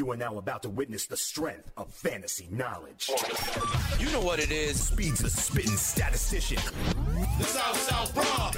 [0.00, 3.10] You are now about to witness the strength of fantasy knowledge.
[3.98, 4.82] You know what it is.
[4.82, 6.56] Speed's a spitting statistician.
[7.36, 8.56] The South South Bronx.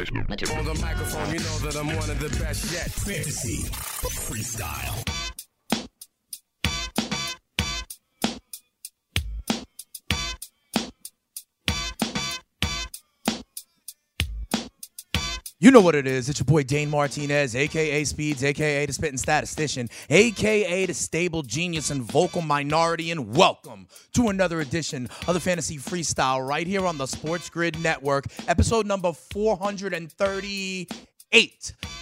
[0.52, 2.88] On the microphone, you know that I'm one of the best yet.
[2.92, 5.21] Fantasy freestyle.
[15.62, 16.28] You know what it is.
[16.28, 21.90] It's your boy Dane Martinez, aka Speeds, aka the Spitting Statistician, aka the Stable Genius
[21.90, 26.98] and Vocal Minority, and welcome to another edition of the Fantasy Freestyle right here on
[26.98, 30.88] the Sports Grid Network, episode number 438.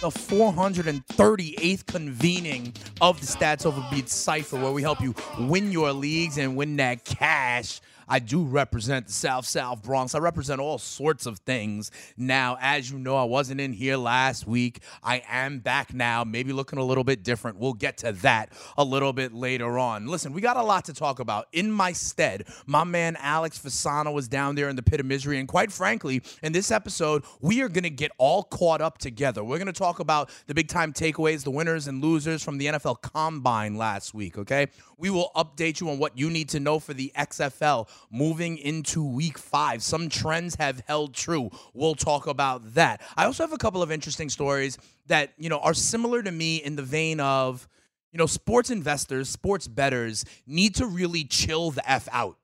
[0.01, 5.93] The 438th convening of the Stats Over Beats Cypher, where we help you win your
[5.93, 7.79] leagues and win that cash.
[8.11, 10.13] I do represent the South South Bronx.
[10.15, 11.91] I represent all sorts of things.
[12.17, 14.81] Now, as you know, I wasn't in here last week.
[15.01, 17.57] I am back now, maybe looking a little bit different.
[17.57, 20.07] We'll get to that a little bit later on.
[20.07, 21.47] Listen, we got a lot to talk about.
[21.53, 25.39] In my stead, my man Alex Fasano was down there in the pit of misery.
[25.39, 29.41] And quite frankly, in this episode, we are going to get all caught up together.
[29.41, 32.65] We're going to talk about the big time takeaways, the winners and losers from the
[32.65, 34.67] NFL Combine last week, okay?
[34.97, 39.03] We will update you on what you need to know for the XFL moving into
[39.03, 39.83] week five.
[39.83, 41.49] Some trends have held true.
[41.73, 43.01] We'll talk about that.
[43.15, 44.77] I also have a couple of interesting stories
[45.07, 47.67] that, you know, are similar to me in the vein of,
[48.11, 52.37] you know, sports investors, sports betters need to really chill the F out.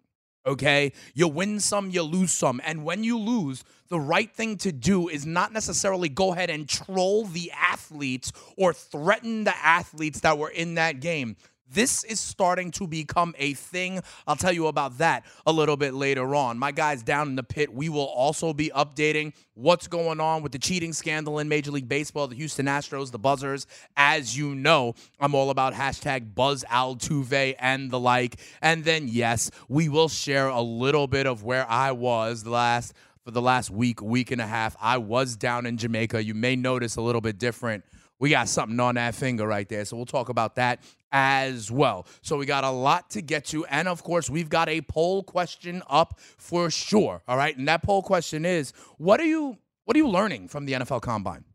[0.45, 0.93] Okay?
[1.13, 2.61] You win some, you lose some.
[2.63, 6.69] And when you lose, the right thing to do is not necessarily go ahead and
[6.69, 11.35] troll the athletes or threaten the athletes that were in that game.
[11.69, 14.01] This is starting to become a thing.
[14.25, 16.57] I'll tell you about that a little bit later on.
[16.57, 20.53] My guys down in the pit, we will also be updating what's going on with
[20.53, 23.67] the cheating scandal in Major League Baseball, the Houston Astros, the Buzzers.
[23.97, 28.37] As you know, I'm all about hashtag Buzz Altuve and the like.
[28.61, 32.93] And then, yes, we will share a little bit of where I was the last
[33.25, 34.77] for the last week, week and a half.
[34.79, 36.23] I was down in Jamaica.
[36.23, 37.83] You may notice a little bit different
[38.19, 39.85] we got something on that finger right there.
[39.85, 40.79] So we'll talk about that
[41.11, 42.05] as well.
[42.21, 43.65] So we got a lot to get to.
[43.65, 47.21] And of course, we've got a poll question up for sure.
[47.27, 47.57] All right.
[47.57, 51.01] And that poll question is what are you what are you learning from the NFL
[51.01, 51.45] combine?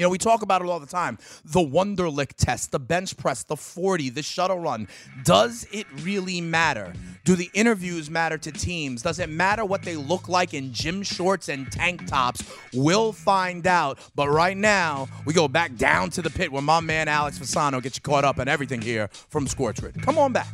[0.00, 1.18] You know, we talk about it all the time.
[1.44, 4.88] The Wonderlic test, the bench press, the 40, the shuttle run.
[5.24, 6.94] Does it really matter?
[7.26, 9.02] Do the interviews matter to teams?
[9.02, 12.42] Does it matter what they look like in gym shorts and tank tops?
[12.72, 13.98] We'll find out.
[14.14, 17.82] But right now, we go back down to the pit where my man Alex Fasano
[17.82, 20.00] gets you caught up on everything here from Sports Grid.
[20.00, 20.48] Come on back.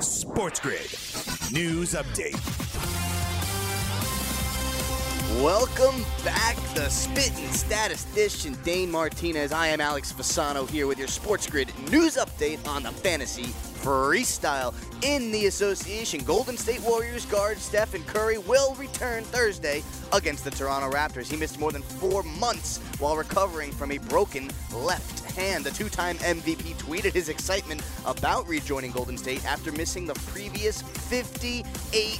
[0.00, 0.90] Sports Grid.
[1.52, 2.67] News update.
[5.36, 9.52] Welcome back, the spitting statistician Dane Martinez.
[9.52, 14.74] I am Alex Fasano here with your Sports Grid news update on the fantasy freestyle
[15.04, 16.24] in the association.
[16.24, 19.84] Golden State Warriors guard Stephen Curry will return Thursday
[20.14, 21.30] against the Toronto Raptors.
[21.30, 25.62] He missed more than four months while recovering from a broken left hand.
[25.62, 30.80] The two time MVP tweeted his excitement about rejoining Golden State after missing the previous
[30.80, 32.18] 58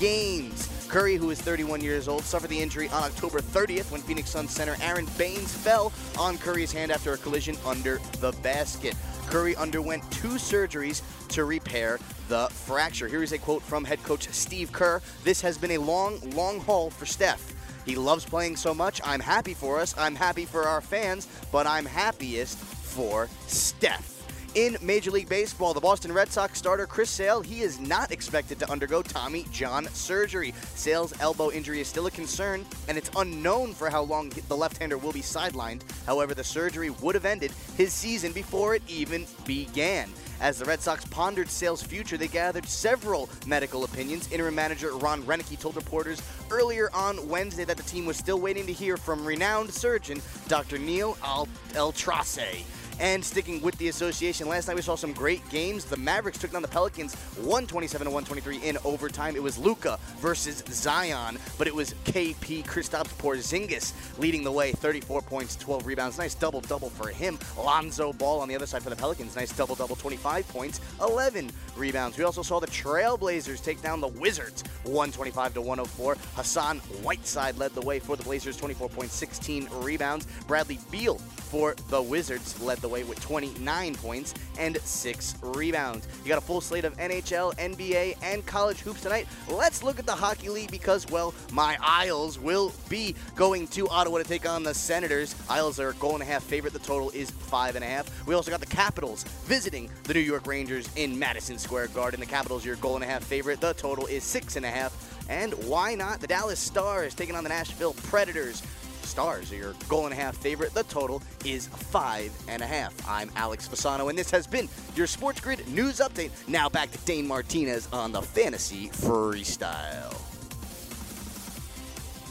[0.00, 0.75] games.
[0.88, 4.52] Curry, who is 31 years old, suffered the injury on October 30th when Phoenix Suns
[4.52, 8.94] center Aron Baynes fell on Curry's hand after a collision under the basket.
[9.26, 11.98] Curry underwent two surgeries to repair
[12.28, 13.08] the fracture.
[13.08, 16.60] Here is a quote from head coach Steve Kerr This has been a long, long
[16.60, 17.54] haul for Steph.
[17.84, 19.00] He loves playing so much.
[19.04, 19.94] I'm happy for us.
[19.98, 24.15] I'm happy for our fans, but I'm happiest for Steph.
[24.56, 28.58] In Major League Baseball, the Boston Red Sox starter Chris Sale, he is not expected
[28.60, 30.54] to undergo Tommy John surgery.
[30.74, 34.96] Sale's elbow injury is still a concern, and it's unknown for how long the left-hander
[34.96, 35.82] will be sidelined.
[36.06, 40.10] However, the surgery would have ended his season before it even began.
[40.40, 44.32] As the Red Sox pondered Sale's future, they gathered several medical opinions.
[44.32, 48.64] Interim manager Ron Roenicke told reporters earlier on Wednesday that the team was still waiting
[48.64, 50.78] to hear from renowned surgeon Dr.
[50.78, 52.64] Neal Al- ElAttrache.
[52.98, 55.84] And sticking with the association, last night we saw some great games.
[55.84, 59.36] The Mavericks took down the Pelicans 127 to 123 in overtime.
[59.36, 65.20] It was Luka versus Zion, but it was KP Kristaps Porzingis leading the way, 34
[65.22, 66.16] points, 12 rebounds.
[66.16, 67.38] Nice double double for him.
[67.58, 71.50] Lonzo Ball on the other side for the Pelicans, nice double double, 25 points, 11
[71.76, 72.16] rebounds.
[72.16, 76.16] We also saw the Trailblazers take down the Wizards 125 to 104.
[76.34, 80.26] Hassan Whiteside led the way for the Blazers, 24 points, 16 rebounds.
[80.46, 86.06] Bradley Beal for the Wizards led the way with 29 points and 6 rebounds.
[86.22, 89.26] You got a full slate of NHL, NBA, and college hoops tonight.
[89.48, 94.18] Let's look at the Hockey League because, well, my Isles will be going to Ottawa
[94.18, 95.34] to take on the Senators.
[95.48, 96.72] Isles are goal and a half favorite.
[96.72, 98.26] The total is five and a half.
[98.26, 102.20] We also got the Capitals visiting the New York Rangers in Madison Square Garden.
[102.20, 103.60] The Capitals, your goal and a half favorite.
[103.60, 105.12] The total is six and a half.
[105.28, 106.20] And why not?
[106.20, 108.62] The Dallas Stars taking on the Nashville Predators.
[109.06, 110.74] Stars are your goal and a half favorite.
[110.74, 112.94] The total is five and a half.
[113.08, 116.30] I'm Alex Fasano, and this has been your Sports Grid news update.
[116.48, 120.12] Now back to Dane Martinez on the Fantasy Freestyle.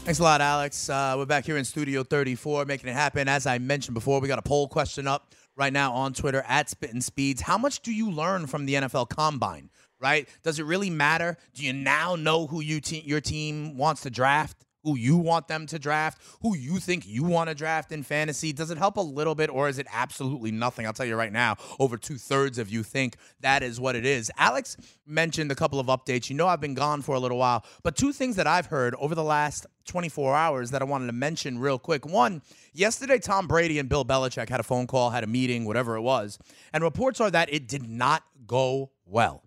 [0.04, 0.88] Thanks a lot, Alex.
[0.88, 3.26] Uh, we're back here in Studio 34, making it happen.
[3.26, 6.70] As I mentioned before, we got a poll question up right now on Twitter at
[6.70, 7.40] Spittin' Speeds.
[7.40, 9.70] How much do you learn from the NFL Combine?
[9.98, 10.28] Right?
[10.42, 11.38] Does it really matter?
[11.54, 14.65] Do you now know who you te- your team wants to draft?
[14.86, 16.22] Who you want them to draft?
[16.42, 18.52] Who you think you want to draft in fantasy?
[18.52, 20.86] Does it help a little bit, or is it absolutely nothing?
[20.86, 24.06] I'll tell you right now, over two thirds of you think that is what it
[24.06, 24.30] is.
[24.38, 26.30] Alex mentioned a couple of updates.
[26.30, 28.94] You know, I've been gone for a little while, but two things that I've heard
[29.00, 32.06] over the last 24 hours that I wanted to mention real quick.
[32.06, 32.40] One,
[32.72, 36.02] yesterday, Tom Brady and Bill Belichick had a phone call, had a meeting, whatever it
[36.02, 36.38] was,
[36.72, 39.42] and reports are that it did not go well.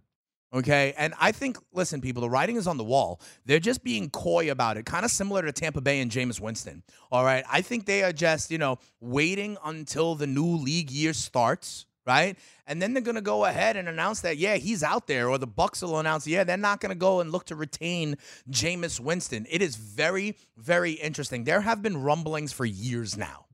[0.54, 0.94] Okay.
[0.98, 3.22] And I think, listen, people, the writing is on the wall.
[3.46, 6.84] They're just being coy about it, kind of similar to Tampa Bay and Jameis Winston.
[7.12, 7.44] All right.
[7.50, 11.86] I think they are just, you know, waiting until the new league year starts.
[12.06, 12.40] Right.
[12.66, 15.38] And then they're going to go ahead and announce that, yeah, he's out there, or
[15.38, 18.16] the Bucs will announce, yeah, they're not going to go and look to retain
[18.50, 19.46] Jameis Winston.
[19.48, 21.44] It is very, very interesting.
[21.44, 23.46] There have been rumblings for years now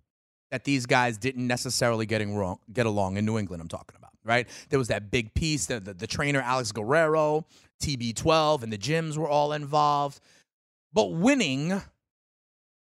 [0.52, 3.62] that these guys didn't necessarily getting wrong, get along in New England.
[3.62, 4.48] I'm talking about right.
[4.70, 7.46] There was that big piece, the, the, the trainer Alex Guerrero,
[7.82, 10.20] TB12, and the gyms were all involved.
[10.94, 11.82] But winning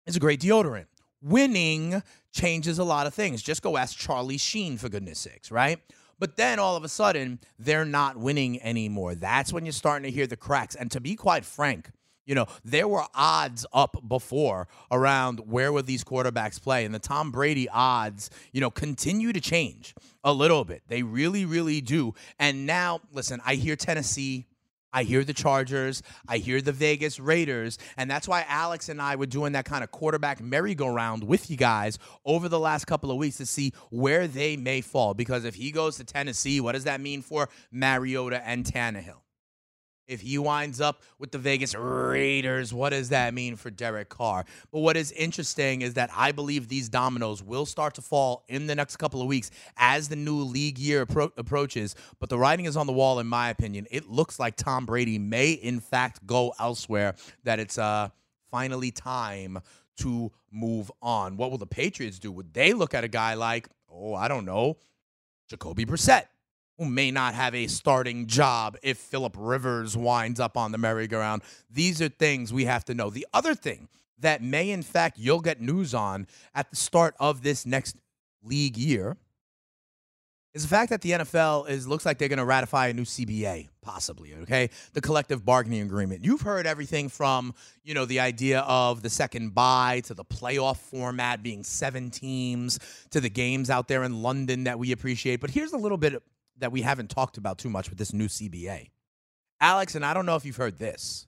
[0.06, 0.86] is a great deodorant.
[1.22, 2.02] Winning
[2.32, 3.42] changes a lot of things.
[3.42, 5.80] Just go ask Charlie Sheen for goodness sakes, right?
[6.20, 9.16] But then all of a sudden, they're not winning anymore.
[9.16, 10.76] That's when you're starting to hear the cracks.
[10.76, 11.90] And to be quite frank,
[12.31, 17.00] you know, there were odds up before around where would these quarterbacks play, and the
[17.00, 19.94] Tom Brady odds, you know, continue to change
[20.24, 20.81] a little bit.
[20.88, 22.13] They really, really do.
[22.39, 24.45] And now, listen, I hear Tennessee.
[24.94, 26.04] I hear the Chargers.
[26.25, 27.78] I hear the Vegas Raiders.
[27.98, 31.57] And that's why Alex and I were doing that kind of quarterback merry-go-round with you
[31.57, 35.13] guys over the last couple of weeks to see where they may fall.
[35.13, 39.19] Because if he goes to Tennessee, what does that mean for Mariota and Tannehill?
[40.12, 44.44] If he winds up with the Vegas Raiders, what does that mean for Derek Carr?
[44.69, 48.68] But what is interesting is that I believe these dominoes will start to fall in
[48.68, 51.96] the next couple of weeks as the new league year appro- approaches.
[52.19, 53.88] But the writing is on the wall, in my opinion.
[53.90, 57.16] It looks like Tom Brady may, in fact, go elsewhere,
[57.46, 58.10] that it's uh,
[58.52, 59.60] finally time
[60.00, 61.38] to move on.
[61.38, 62.34] What will the Patriots do?
[62.34, 64.75] Would they look at a guy like, oh, I don't know,
[65.48, 66.25] Jacoby Brissett?
[66.86, 71.42] May not have a starting job if Philip Rivers winds up on the merry-go-round.
[71.69, 73.09] These are things we have to know.
[73.09, 73.88] The other thing
[74.19, 77.95] that may, in fact, you'll get news on at the start of this next
[78.44, 79.18] league year
[80.54, 83.04] is the fact that the NFL is looks like they're going to ratify a new
[83.04, 84.33] CBA, possibly.
[84.42, 86.26] Okay, the collective bargaining agreement.
[86.26, 90.78] You've heard everything from you know the idea of the second bye to the playoff
[90.78, 92.80] format being seven teams
[93.11, 95.40] to the games out there in London that we appreciate.
[95.40, 96.21] But here's a little bit
[96.58, 98.90] that we haven't talked about too much with this new CBA.
[99.60, 101.28] Alex, and I don't know if you've heard this,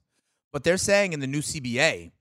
[0.51, 2.11] but they're saying in the new CBA,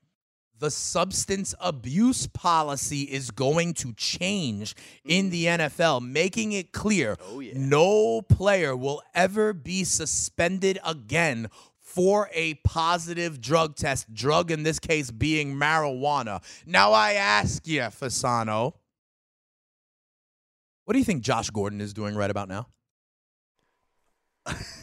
[0.59, 5.59] the substance abuse policy is going to change in the mm.
[5.59, 7.53] NFL, making it clear Oh, yeah.
[7.57, 11.49] no player will ever be suspended again
[11.81, 16.43] for a positive drug test, drug in this case being marijuana.
[16.65, 18.75] Now I ask you, Fasano,
[20.85, 22.69] what do you think Josh Gordon is doing right about now?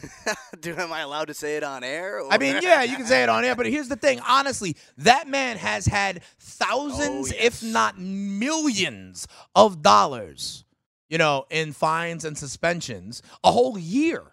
[0.62, 2.22] Do am I allowed to say it on air?
[2.30, 4.20] I mean, yeah, you can say it on air, but here's the thing.
[4.28, 10.64] Honestly, that man has had thousands, Oh, if not millions, of dollars,
[11.10, 14.24] you know, in fines and suspensions a whole year,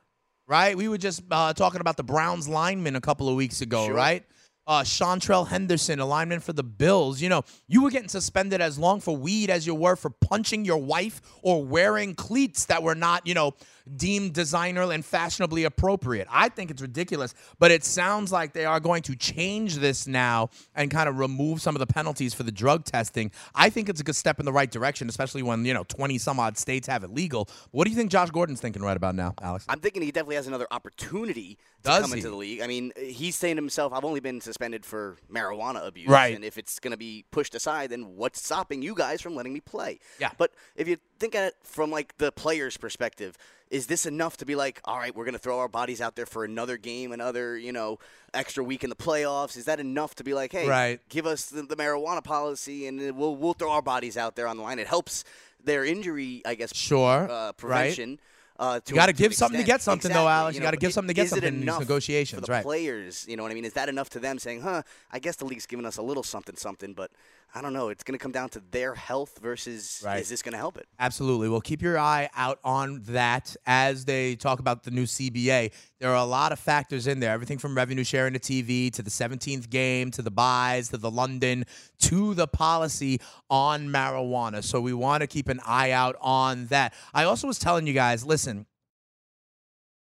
[0.47, 0.77] right?
[0.77, 3.95] We were just uh, talking about the Browns lineman a couple of weeks ago, Sure.
[3.95, 4.25] right?
[4.69, 7.23] uh, Seantrel Henderson, a lineman for the Bills.
[7.23, 10.65] You know, you were getting suspended as long for weed as you were for punching
[10.65, 13.55] your wife or wearing cleats that were not, you know,
[13.97, 16.27] deemed designer and fashionably appropriate.
[16.31, 20.51] I think it's ridiculous, but it sounds like they are going to change this now
[20.75, 23.31] and kind of remove some of the penalties for the drug testing.
[23.55, 26.19] I think it's a good step in the right direction, especially when, you know, 20
[26.19, 27.49] some odd states have it legal.
[27.71, 29.65] What do you think Josh Gordon's thinking right about now, Alex?
[29.69, 32.19] I'm thinking he definitely has another opportunity to Does come he?
[32.19, 32.61] into the league.
[32.61, 36.35] I mean, he's saying to himself, "I've only been suspended for marijuana abuse, Right.
[36.35, 39.53] And if it's going to be pushed aside, then what's stopping you guys from letting
[39.53, 40.31] me play?" Yeah.
[40.37, 43.37] But if you think at it from like the player's perspective,
[43.71, 46.15] is this enough to be like, "All right, we're going to throw our bodies out
[46.17, 47.99] there for another game, another you know
[48.33, 49.57] extra week in the playoffs"?
[49.57, 51.01] Is that enough to be like, "Hey, Right.
[51.09, 54.57] give us the, the marijuana policy, and we'll we'll throw our bodies out there on
[54.57, 54.79] the line"?
[54.79, 55.25] It helps
[55.63, 56.75] their injury, I guess.
[56.75, 57.57] Sure, Uh, right.
[57.57, 58.21] prevention.
[58.59, 60.55] Uh, to You gotta give an something to get something, though, Alex.
[60.55, 62.63] You know, gotta give but something to get something in these negotiations, for the right.
[62.63, 63.67] Players, you know what I mean?
[63.67, 64.83] Is that enough to them saying, "Huh,
[65.13, 67.11] I guess the league's giving us a little something, something," but
[67.55, 67.89] I don't know.
[67.89, 70.21] It's going to come down to their health versus Right.
[70.21, 70.87] is this going to help it?
[70.99, 71.49] Absolutely.
[71.49, 75.73] Well, keep your eye out on that as they talk about the new CBA.
[75.99, 79.03] There are a lot of factors in there everything from revenue sharing to TV to
[79.03, 81.65] the 17th game to the buys to the London
[82.01, 84.63] to the policy on marijuana.
[84.63, 86.93] So we want to keep an eye out on that.
[87.15, 88.67] I also was telling you guys listen,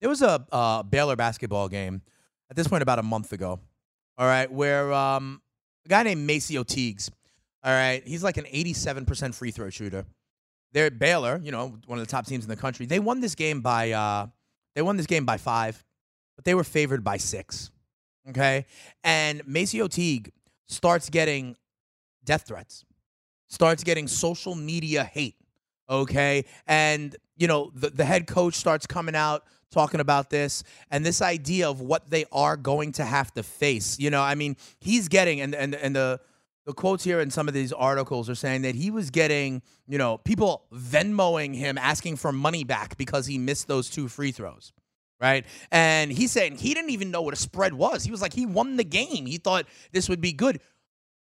[0.01, 2.03] there was a uh, Baylor basketball game
[2.51, 3.61] at this point about a month ago,
[4.19, 5.41] all right, where um,
[5.85, 7.11] a guy named MaCio Teagues,
[7.67, 10.07] all right, he's like an 87% free throw shooter
[10.77, 12.85] they're Baylor, you know, one of the top teams in the country.
[12.85, 14.27] They won this game by uh,
[14.75, 15.83] they won this game by five,
[16.37, 17.71] but they were favored by six.
[18.29, 18.67] Okay,
[19.03, 20.33] and MaCio Teague
[20.67, 21.57] starts getting
[22.25, 22.85] death threats,
[23.49, 25.37] starts getting social media hate.
[25.89, 31.05] Okay, and you know the the head coach starts coming out talking about this and
[31.07, 33.99] this idea of what they are going to have to face.
[33.99, 36.21] You know, I mean, he's getting and and and the
[36.67, 39.99] the quotes here in some of these articles are saying that he was getting, you
[39.99, 44.73] know, people Venmoing him asking for money back because he missed those two free throws.
[45.19, 45.47] Right.
[45.71, 48.05] And he's saying he didn't even know what a spread was.
[48.05, 49.25] He was like, he won the game.
[49.25, 50.61] He thought this would be good.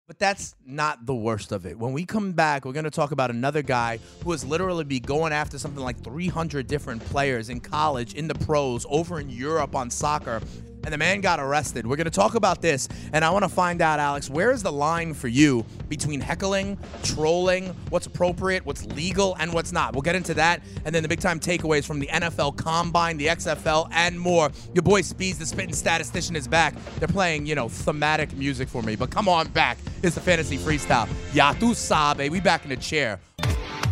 [0.07, 1.79] But that's not the worst of it.
[1.79, 4.99] When we come back, we're going to talk about another guy who has literally be
[4.99, 9.75] going after something like 300 different players in college, in the pros, over in Europe
[9.75, 10.41] on soccer.
[10.85, 11.87] And the man got arrested.
[11.87, 12.89] We're going to talk about this.
[13.13, 16.79] And I want to find out, Alex, where is the line for you between heckling,
[17.03, 19.93] trolling, what's appropriate, what's legal, and what's not?
[19.93, 20.63] We'll get into that.
[20.85, 24.51] And then the big time takeaways from the NFL Combine, the XFL, and more.
[24.75, 26.75] Your boy Speeds, the spitting statistician, is back.
[26.99, 28.97] They're playing, you know, thematic music for me.
[28.97, 29.79] But come on back.
[30.03, 31.09] It's the fantasy freestyle.
[31.33, 32.29] Ya tu sabe.
[32.29, 33.21] We back in the chair.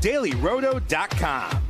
[0.00, 1.69] DailyRoto.com.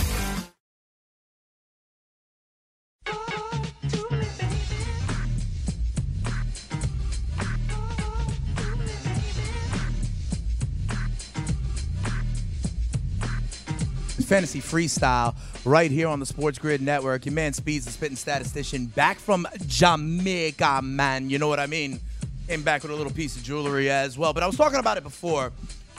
[14.31, 15.35] Fantasy Freestyle
[15.65, 17.25] right here on the Sports Grid Network.
[17.25, 21.29] Your man Speeds, the spitting statistician, back from Jamaica, man.
[21.29, 21.99] You know what I mean?
[22.47, 24.31] Came back with a little piece of jewelry as well.
[24.31, 25.51] But I was talking about it before,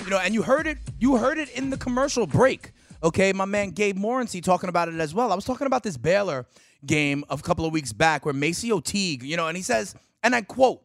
[0.02, 0.78] you know, and you heard it.
[0.98, 2.72] You heard it in the commercial break.
[3.04, 5.30] Okay, my man Gabe Morency talking about it as well.
[5.30, 6.46] I was talking about this Baylor
[6.86, 10.34] game a couple of weeks back where MaCio Teague, you know, and he says, and
[10.34, 10.80] I quote,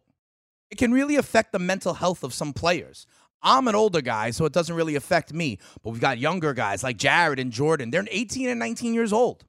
[0.69, 3.07] it can really affect the mental health of some players.
[3.41, 5.59] I'm an older guy, so it doesn't really affect me.
[5.83, 7.91] But we've got younger guys like Jared and Jordan.
[7.91, 9.45] They're 18 and 19 years old.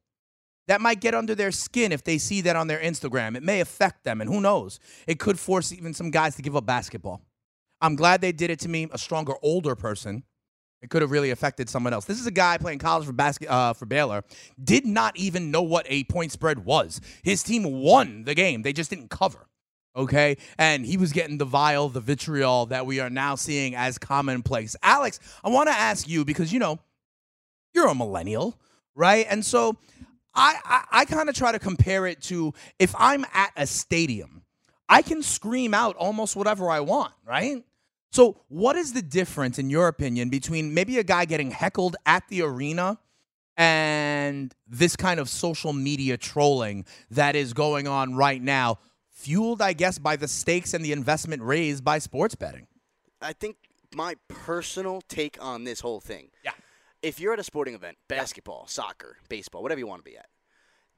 [0.69, 3.37] That might get under their skin if they see that on their Instagram.
[3.37, 4.79] It may affect them, and who knows?
[5.07, 7.23] It could force even some guys to give up basketball.
[7.81, 10.25] I'm glad they did it to me, a stronger, older person.
[10.83, 12.05] It could have really affected someone else.
[12.05, 14.23] This is a guy playing college for basket uh, for Baylor.
[14.63, 17.01] Did not even know what a point spread was.
[17.23, 18.63] His team won the game.
[18.63, 19.49] They just didn't cover
[19.95, 20.37] okay?
[20.59, 24.77] And he was getting the vile, the vitriol that we are now seeing as commonplace.
[24.83, 26.79] Alex, I want to ask you because you know
[27.75, 28.59] you're a millennial,
[28.95, 29.27] right?
[29.29, 29.77] And so
[30.35, 34.43] I I, I kind of try to compare it to if I'm at a stadium,
[34.89, 37.65] I can scream out almost whatever I want, right?
[38.11, 42.27] So, what is the difference, in your opinion, between maybe a guy getting heckled at
[42.29, 42.99] the arena
[43.57, 48.79] and this kind of social media trolling that is going on right now,
[49.19, 52.69] fueled, I guess, by the stakes and the investment raised by sports betting?
[53.21, 53.57] I think
[53.95, 56.31] my personal take on this whole thing.
[56.45, 56.53] Yeah.
[57.03, 60.27] If you're at a sporting event, basketball, soccer, baseball, whatever you want to be at,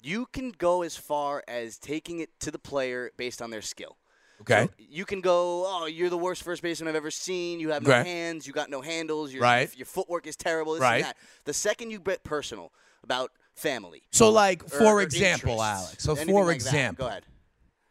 [0.03, 3.97] you can go as far as taking it to the player based on their skill.
[4.43, 4.65] Okay.
[4.65, 7.61] So you can go, oh, you're the worst first baseman I've ever seen.
[7.61, 8.47] You have no hands.
[8.47, 9.33] You got no handles.
[9.33, 9.75] Your, Right.
[9.77, 10.75] Your footwork is terrible.
[10.75, 10.97] This Right.
[10.97, 11.17] And that.
[11.45, 12.73] The second you get personal
[13.03, 14.03] about family.
[14.11, 16.03] So, like, or- for or example, interests, Alex.
[16.05, 17.27] So, for like example, Go ahead.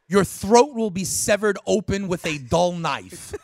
[0.10, 3.34] Your throat will be severed open with a dull knife.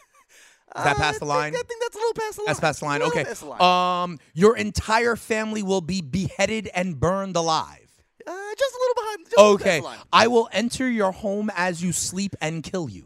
[0.77, 1.53] Is that past the I line?
[1.53, 2.45] think, I think that's a little past the line.
[2.47, 3.01] That's past the line.
[3.03, 3.23] Okay.
[3.23, 4.03] the line.
[4.03, 7.87] Um, your entire family will be beheaded and burned alive.
[8.27, 9.19] Uh, just a little behind.
[9.25, 10.03] Just a little past Okay.
[10.11, 13.05] I will enter your home as you sleep and kill you.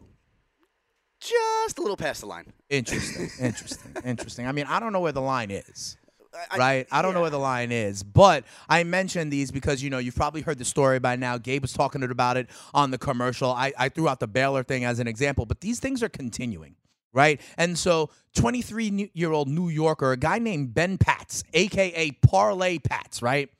[1.20, 2.46] Just a little past the line.
[2.70, 3.28] Interesting.
[3.38, 3.92] interesting.
[4.04, 4.46] Interesting.
[4.48, 5.96] I mean, I don't know where the line is.
[6.32, 6.86] I- right?
[6.92, 10.14] I don't know where the line is, but I mentioned these because you know you've
[10.16, 11.38] probably heard the story by now.
[11.38, 13.50] Gabe was talking about it on the commercial.
[13.50, 16.76] I, I threw out the Baylor thing as an example, but these things are continuing,
[17.12, 17.40] right?
[17.56, 23.22] And so, 23 year old New Yorker, a guy named Ben Patz, aka Parlay Patz,
[23.22, 23.50] right?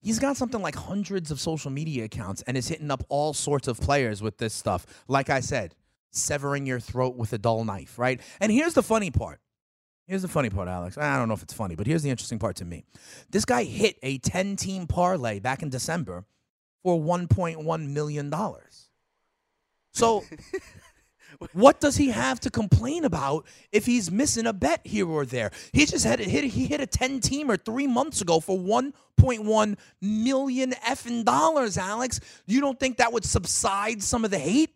[0.00, 3.66] He's got something like hundreds of social media accounts and is hitting up all sorts
[3.66, 4.86] of players with this stuff.
[5.08, 5.74] Like I said,
[6.12, 8.20] severing your throat with a dull knife, right?
[8.40, 9.40] And here's the funny part.
[10.06, 10.96] Here's the funny part, Alex.
[10.96, 12.84] I don't know if it's funny, but here's the interesting part to me.
[13.30, 16.24] This guy hit a 10 team parlay back in December
[16.84, 18.32] for $1.1 million.
[19.92, 20.22] So,
[21.52, 25.50] what does he have to complain about if he's missing a bet here or there?
[25.72, 26.44] He just had hit.
[26.44, 32.20] He hit a 10 teamer three months ago for 1.1 million effing dollars, Alex.
[32.46, 34.75] You don't think that would subside some of the hate?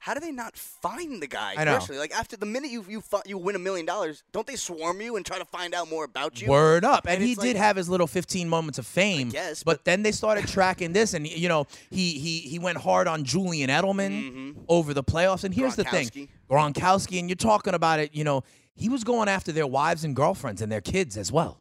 [0.00, 1.54] How do they not find the guy?
[1.58, 1.74] I know.
[1.74, 5.02] Personally, like after the minute you you you win a million dollars, don't they swarm
[5.02, 6.48] you and try to find out more about you?
[6.48, 7.04] Word up.
[7.04, 9.28] And, And he it's did like- have his little 15 moments of fame.
[9.30, 12.78] Yes, but, but- then they started tracking this and you know, he he he went
[12.78, 14.60] hard on Julian Edelman mm-hmm.
[14.70, 15.44] over the playoffs.
[15.44, 16.08] And here's the thing.
[16.08, 16.28] Gronkowski.
[16.50, 18.42] Gronkowski and you're talking about it, you know,
[18.74, 21.60] he was going after their wives and girlfriends and their kids as well.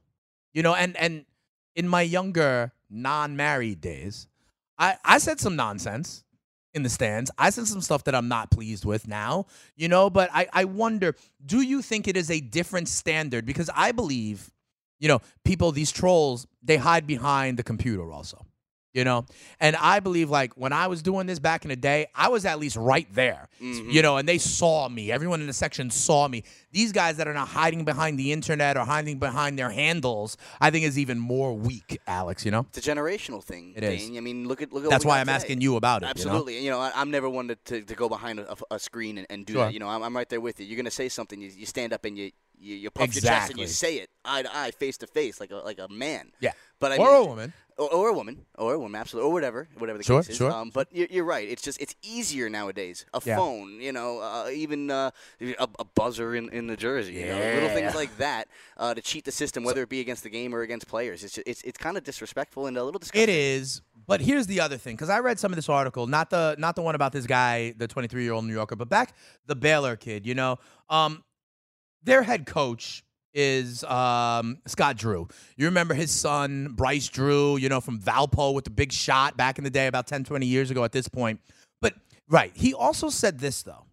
[0.53, 1.25] You know, and and
[1.75, 4.27] in my younger non-married days,
[4.77, 6.23] I I said some nonsense
[6.73, 7.31] in the stands.
[7.37, 9.45] I said some stuff that I'm not pleased with now,
[9.75, 13.45] you know, but I, I wonder, do you think it is a different standard?
[13.45, 14.51] Because I believe,
[14.99, 18.45] you know, people, these trolls, they hide behind the computer also.
[18.91, 19.25] You know,
[19.59, 22.43] and I believe like when I was doing this back in the day, I was
[22.43, 23.87] at least right there, mm-hmm.
[23.87, 25.11] you know, and they saw me.
[25.11, 26.43] Everyone in the section saw me.
[26.71, 30.71] These guys that are now hiding behind the internet or hiding behind their handles, I
[30.71, 32.65] think is even more weak, Alex, you know?
[32.73, 33.73] It's a generational thing.
[33.75, 34.09] It is.
[34.17, 34.89] I mean, look at look at.
[34.89, 35.35] That's why I'm today.
[35.35, 36.05] asking you about it.
[36.17, 36.31] you know?
[36.31, 36.59] Absolutely.
[36.63, 39.27] You know, I, I'm never one to, to, to go behind a, a screen and,
[39.29, 39.65] and do Sure.
[39.65, 39.73] that.
[39.73, 40.65] You know, I'm, I'm right there with you.
[40.65, 43.51] You're gonna say something, you, you stand up and you you, you puff your chest
[43.51, 46.31] and you say it eye to eye, face to face, like a like a man.
[46.39, 46.51] Yeah.
[46.79, 47.53] But I or mean, a woman.
[47.77, 50.37] or, or a woman, or a woman, absolutely, or whatever, whatever the Sure, case is.
[50.37, 50.51] sure.
[50.51, 51.47] Um, but you're, you're right.
[51.47, 53.05] It's just it's easier nowadays.
[53.13, 53.35] A Yeah.
[53.35, 55.11] phone, you know, uh, even uh,
[55.41, 59.01] a, a buzzer in, in the jersey, you know, little things like that uh, to
[59.01, 61.23] cheat the system, whether it be against the game or against players.
[61.23, 63.23] It's just, it's it's kind of disrespectful and a little disgusting.
[63.23, 66.29] It is, but here's the other thing because I read some of this article, not
[66.29, 69.15] the not the one about this guy, the 23 year old New Yorker, but back
[69.47, 70.25] the Baylor kid.
[70.25, 71.23] You know, um,
[72.03, 75.27] their head coach is um, Scott Drew.
[75.55, 79.57] You remember his son Bryce Drew, you know, from Valpo with the big shot back
[79.57, 81.39] in the day, about 10, 20 years ago at this point.
[81.81, 81.93] But
[82.27, 83.85] right, he also said this though.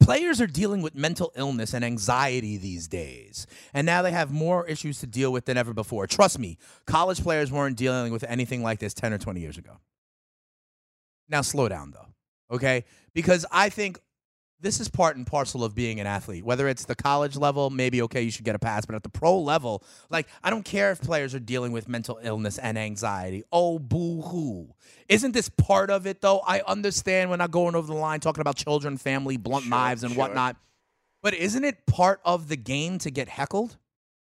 [0.00, 4.66] Players are dealing with mental illness and anxiety these days, and now they have more
[4.66, 6.06] issues to deal with than ever before.
[6.06, 6.56] Trust me,
[6.86, 9.78] college players weren't dealing with anything like this 10 or 20 years ago.
[11.28, 12.06] Now, slow down, though,
[12.54, 12.84] okay?
[13.12, 14.00] Because I think
[14.60, 16.44] this is part and parcel of being an athlete.
[16.44, 19.08] Whether it's the college level, maybe okay, you should get a pass, but at the
[19.08, 23.44] pro level, like I don't care if players are dealing with mental illness and anxiety.
[23.52, 24.74] Oh, boo hoo.
[25.08, 26.40] Isn't this part of it though?
[26.40, 30.02] I understand we're not going over the line talking about children, family, blunt Sure, knives,
[30.02, 30.18] and sure.
[30.18, 30.56] whatnot.
[31.22, 33.76] But isn't it part of the game to get heckled?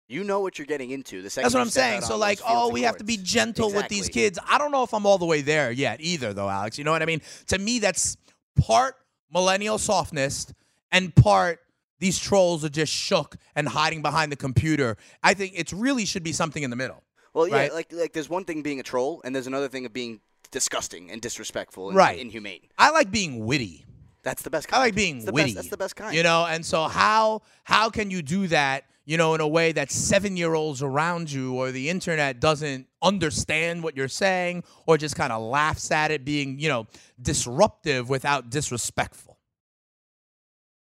[0.07, 1.23] You know what you're getting into.
[1.23, 2.03] The second That's what I'm saying.
[2.03, 3.31] So like, oh, we have to be courts.
[3.31, 4.39] gentle with these kids.
[4.49, 6.77] I don't know if I'm all the way there yet either, though, Alex.
[6.77, 7.23] You know what I mean?
[7.49, 8.19] To me, that's
[8.55, 8.97] part
[9.35, 10.53] millennial softness
[10.92, 11.61] and part
[11.99, 14.97] these trolls are just shook and hiding behind the computer.
[15.23, 17.03] I think it really should be something in the middle.
[17.33, 17.75] Well, yeah, right?
[17.75, 20.20] like like there's one thing being a troll, and there's another thing of being
[20.53, 22.18] disgusting and disrespectful and Right.
[22.18, 22.68] inhumane.
[22.79, 23.85] I like being witty.
[24.23, 25.49] That's the best I like being witty.
[25.53, 26.14] Best, that's the best kind.
[26.14, 28.85] You know, and so how how can you do that?
[29.07, 32.87] You know, in a way that seven year olds around you or the internet doesn't
[33.03, 36.87] understand what you're saying or just kind of laughs at it being, you know,
[37.21, 39.35] disruptive without disrespectful.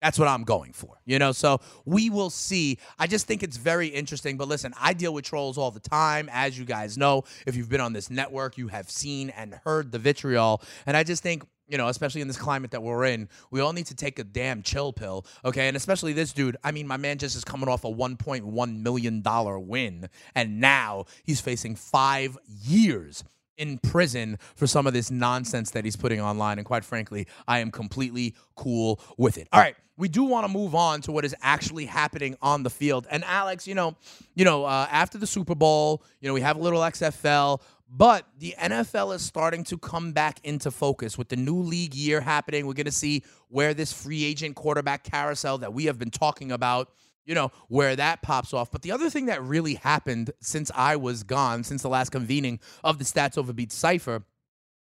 [0.02, 1.32] That's what I'm going for, you know.
[1.32, 2.78] So we will see.
[2.98, 4.36] I just think it's very interesting.
[4.36, 7.24] But listen, I deal with trolls all the time, as you guys know.
[7.46, 10.62] If you've been on this network, you have seen and heard the vitriol.
[10.86, 13.72] And I just think you know, especially in this climate that we're in, we all
[13.72, 15.68] need to take a damn chill pill, okay?
[15.68, 16.56] And especially this dude.
[16.62, 21.06] I mean, my man just is coming off a 1.1 million dollar win, and now
[21.24, 23.24] he's facing five years
[23.56, 26.58] in prison for some of this nonsense that he's putting online.
[26.58, 29.48] And quite frankly, I am completely cool with it.
[29.52, 32.70] All right, we do want to move on to what is actually happening on the
[32.70, 33.06] field.
[33.10, 33.96] And Alex, you know,
[34.34, 37.60] you know, uh, after the Super Bowl, you know, we have a little XFL.
[37.88, 42.20] But the NFL is starting to come back into focus with the new league year
[42.20, 42.66] happening.
[42.66, 46.50] We're going to see where this free agent quarterback carousel that we have been talking
[46.50, 46.90] about,
[47.24, 48.72] you know, where that pops off.
[48.72, 52.58] But the other thing that really happened since I was gone, since the last convening
[52.82, 54.24] of the Stats Over Beats Cypher,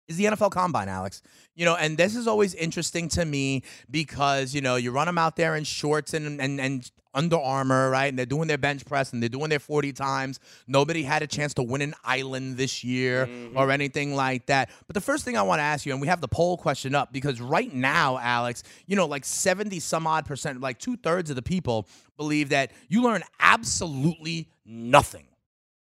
[0.09, 1.21] is the NFL Combine, Alex.
[1.55, 5.17] You know, and this is always interesting to me because, you know, you run them
[5.17, 8.05] out there in shorts and, and, and under Armour, right?
[8.07, 10.39] And they're doing their bench press and they're doing their 40 times.
[10.67, 13.57] Nobody had a chance to win an island this year Mm-hmm.
[13.57, 14.69] or anything like that.
[14.87, 16.95] But the first thing I want to ask you, and we have the poll question
[16.95, 21.29] up because right now, Alex, you know, like 70 some odd percent, like two thirds
[21.29, 25.27] of the people believe that you learn absolutely nothing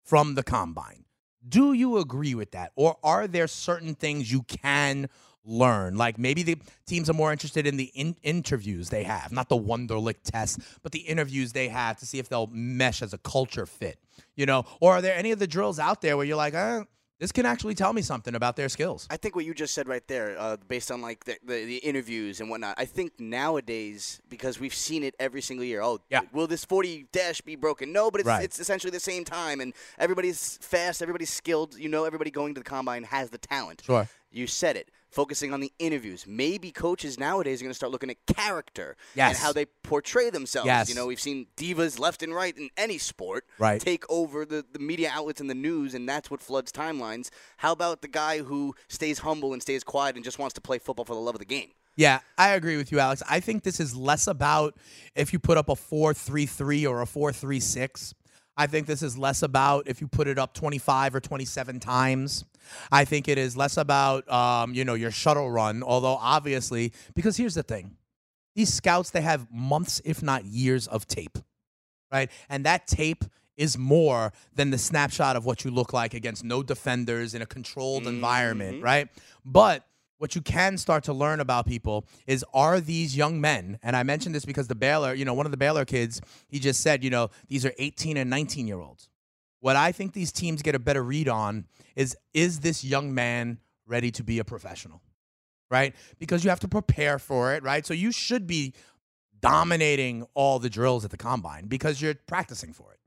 [0.04, 1.04] from the combine.
[1.48, 2.72] Do you agree with that?
[2.76, 5.10] Or are there certain things you can
[5.46, 5.96] learn?
[5.98, 9.58] Like maybe the teams are more interested in the in- interviews they have, not the
[9.58, 13.66] Wonderlic test, but the interviews they have to see if they'll mesh as a culture
[13.66, 14.00] fit,
[14.36, 14.66] you know?
[14.80, 16.84] Or are there any of the drills out there where you're like, uh,
[17.18, 19.08] this can actually tell me something about their skills?
[19.10, 21.78] I think what you just said right there, uh, based on like the, the, the
[21.78, 25.82] interviews and whatnot, I think nowadays because we've seen it every single year.
[25.82, 26.22] Oh, Yeah.
[26.34, 27.94] will this forty dash be broken?
[27.94, 28.44] No, but it's Right.
[28.44, 31.76] it's essentially the same time, and everybody's fast, everybody's skilled.
[31.78, 33.84] You know, everybody going to the combine has the talent.
[33.86, 34.10] Sure.
[34.32, 34.90] You said it.
[35.12, 36.26] Focusing on the interviews.
[36.28, 39.30] Maybe coaches nowadays are going to start looking at character Yes.
[39.30, 40.66] and how they portray themselves.
[40.68, 40.90] Yes.
[40.90, 43.80] You know, we've seen divas left and right in any sport Right.
[43.80, 47.30] take over the, the media outlets and the news, and that's what floods timelines.
[47.58, 50.80] How about the guy who stays humble and stays quiet and just wants to play
[50.80, 51.70] football for the love of the game?
[51.96, 53.24] Yeah, I agree with you, Alex.
[53.30, 54.76] I think this is less about
[55.16, 58.14] if you put up a 4 3 3 or a 4 3 6.
[58.58, 62.46] I think this is less about if you put it up 25 or 27 times.
[62.92, 67.38] I think it is less about, um, you know, your shuttle run, although obviously, because
[67.38, 67.98] here's the thing
[68.56, 71.38] these scouts, they have months, if not years, of tape,
[72.12, 72.32] right?
[72.50, 73.26] And that tape
[73.58, 77.46] is more than the snapshot of what you look like against no defenders in a
[77.46, 79.10] controlled environment, right?
[79.46, 79.86] But
[80.18, 84.04] what you can start to learn about people is are these young men, and I
[84.04, 87.04] mentioned this because the Baylor, you know, one of the Baylor kids, he just said,
[87.04, 89.10] you know, these are 18 and 19 year olds.
[89.60, 93.60] What I think these teams get a better read on is is this young man
[93.88, 95.02] ready to be a professional?
[95.72, 95.96] Right?
[96.20, 97.86] Because you have to prepare for it, right?
[97.86, 98.74] So you should be
[99.42, 103.00] dominating all the drills at the combine because you're practicing for it.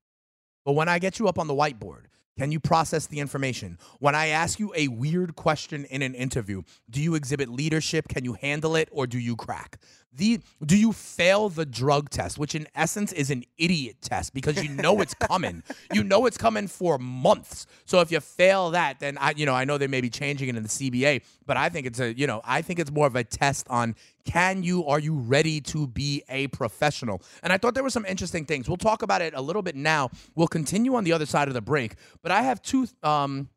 [0.64, 2.07] But when I get you up on the whiteboard,
[2.38, 3.79] can you process the information?
[3.98, 8.07] When I ask you a weird question in an interview, do you exhibit leadership?
[8.07, 9.81] Can you handle it or do you crack?
[10.12, 14.62] The do you fail the drug test, which in essence is an idiot test because
[14.62, 15.62] you know it's coming.
[15.92, 17.66] you know it's coming for months.
[17.85, 20.49] So if you fail that, then I you know, I know they may be changing
[20.49, 23.07] it in the CBA, but I think it's a, you know, I think it's more
[23.07, 23.94] of a test on
[24.25, 27.23] can you are you ready to be a professional?
[27.42, 28.68] And I thought there were some interesting things.
[28.68, 30.11] We'll talk about it a little bit now.
[30.35, 33.51] We'll continue on the other side of the break, but I have two um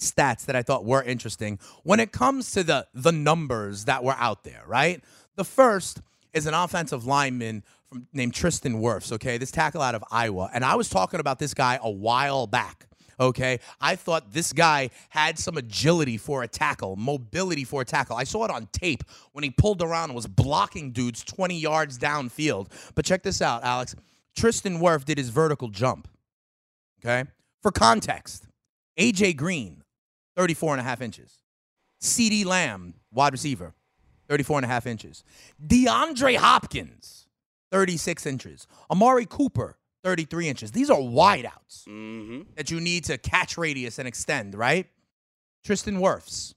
[0.00, 4.16] stats that I thought were interesting when it comes to the the numbers that were
[4.18, 5.04] out there, right?
[5.36, 6.00] The first
[6.32, 9.38] is an offensive lineman from, named Tristan Wirfs, okay?
[9.38, 10.50] This tackle out of Iowa.
[10.52, 12.86] And I was talking about this guy a while back.
[13.18, 18.16] Okay, I thought this guy had some agility for a tackle, mobility for a tackle.
[18.16, 21.98] I saw it on tape when he pulled around and was blocking dudes 20 yards
[21.98, 22.72] downfield.
[22.94, 23.94] But check this out, Alex.
[24.34, 26.08] Tristan Wirf did his vertical jump.
[27.04, 27.28] Okay,
[27.60, 28.46] for context,
[28.98, 29.82] AJ Green,
[30.36, 31.42] 34 and a half inches.
[32.00, 33.74] CeeDee Lamb, wide receiver,
[34.30, 35.24] 34 and a half inches.
[35.66, 37.26] DeAndre Hopkins,
[37.72, 38.66] 36 inches.
[38.90, 40.70] Amari Cooper, 33 inches.
[40.70, 42.42] These are wideouts Mm-hmm.
[42.56, 44.86] that you need to catch radius and extend, right?
[45.64, 46.54] Tristan Wirfs,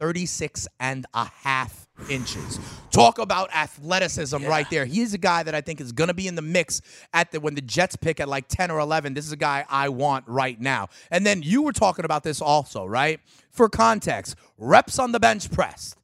[0.00, 2.58] 36 and a half inches.
[2.90, 4.84] Talk about athleticism right there.
[4.84, 6.80] He's a guy that I think is going to be in the mix
[7.12, 9.14] at the when the Jets pick at like 10 or 11.
[9.14, 10.88] This is a guy I want right now.
[11.12, 13.20] And then you were talking about this also, right?
[13.50, 15.94] For context, reps on the bench press.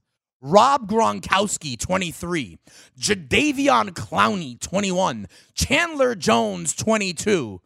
[0.41, 2.59] Rob Gronkowski, 23.
[2.99, 5.27] Jadeveon Clowney, 21.
[5.55, 7.61] Chandler Jones, 22.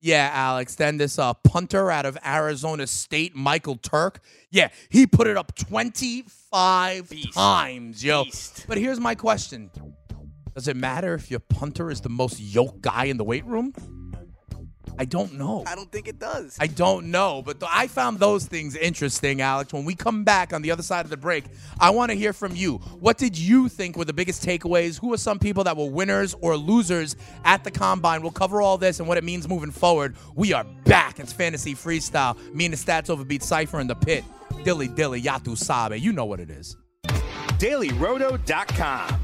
[0.00, 0.74] Yeah, Alex.
[0.74, 4.20] Then this uh, punter out of Arizona State, Michael Turk.
[4.50, 8.24] Yeah, he put it up 25 times, yo.
[8.24, 8.66] Beast.
[8.68, 9.70] But here's my question
[10.54, 13.72] Does it matter if your punter is the most yoked guy in the weight room?
[14.98, 15.64] I don't know.
[15.66, 16.56] I don't think it does.
[16.60, 19.72] I don't know, but th- I found those things interesting, Alex.
[19.72, 21.44] When we come back on the other side of the break,
[21.80, 22.78] I want to hear from you.
[23.00, 25.00] What did you think were the biggest takeaways?
[25.00, 28.22] Who are some people that were winners or losers at the combine?
[28.22, 30.16] We'll cover all this and what it means moving forward.
[30.34, 31.18] We are back.
[31.18, 32.36] It's fantasy freestyle.
[32.54, 34.24] Me and the stats overbeat Cypher in the pit.
[34.62, 35.98] Dilly dilly yatu sabe.
[35.98, 36.76] You know what it is.
[37.58, 39.23] DailyRoto.com.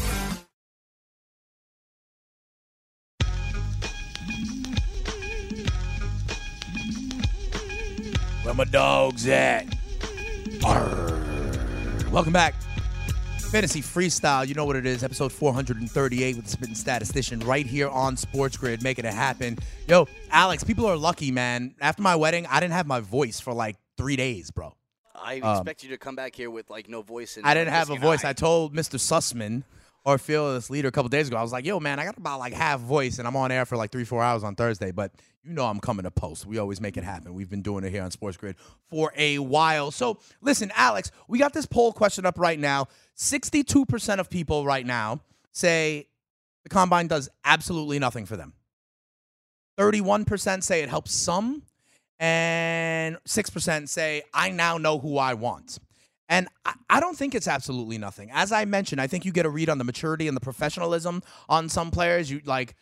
[8.51, 9.65] Where my dogs at?
[10.65, 11.23] Arr.
[12.11, 12.53] Welcome back.
[13.49, 17.87] Fantasy Freestyle, you know what it is, episode 438 with the Spitting Statistician right here
[17.87, 19.57] on Sports Grid, making it happen.
[19.87, 21.75] Yo, Alex, people are lucky, man.
[21.79, 24.75] After my wedding, I didn't have my voice for like three days, bro.
[25.15, 27.37] I expect you to come back here with like no voice.
[27.37, 28.25] And Um, I didn't have a voice.
[28.25, 28.99] I told Mr.
[28.99, 29.63] Sussman,
[30.05, 32.39] our fearless leader, a couple days ago, I was like, yo, man, I got about
[32.39, 35.11] like half voice and I'm on air for like three, four hours on Thursday, but
[35.43, 36.45] you know I'm coming to post.
[36.45, 37.33] We always make it happen.
[37.33, 38.55] We've been doing it here on Sports Grid
[38.89, 39.91] for a while.
[39.91, 42.87] So listen, Alex, we got this poll question up right now.
[43.17, 46.07] 62% of people right now say
[46.63, 48.53] the combine does absolutely nothing for them.
[49.77, 51.63] 31% say it helps some,
[52.19, 55.79] and 6% say, I now know who I want.
[56.31, 58.31] And I, I don't think it's absolutely nothing.
[58.33, 61.21] As I mentioned, I think you get a read on the maturity and the professionalism
[61.49, 62.31] on some players.
[62.31, 62.75] You like,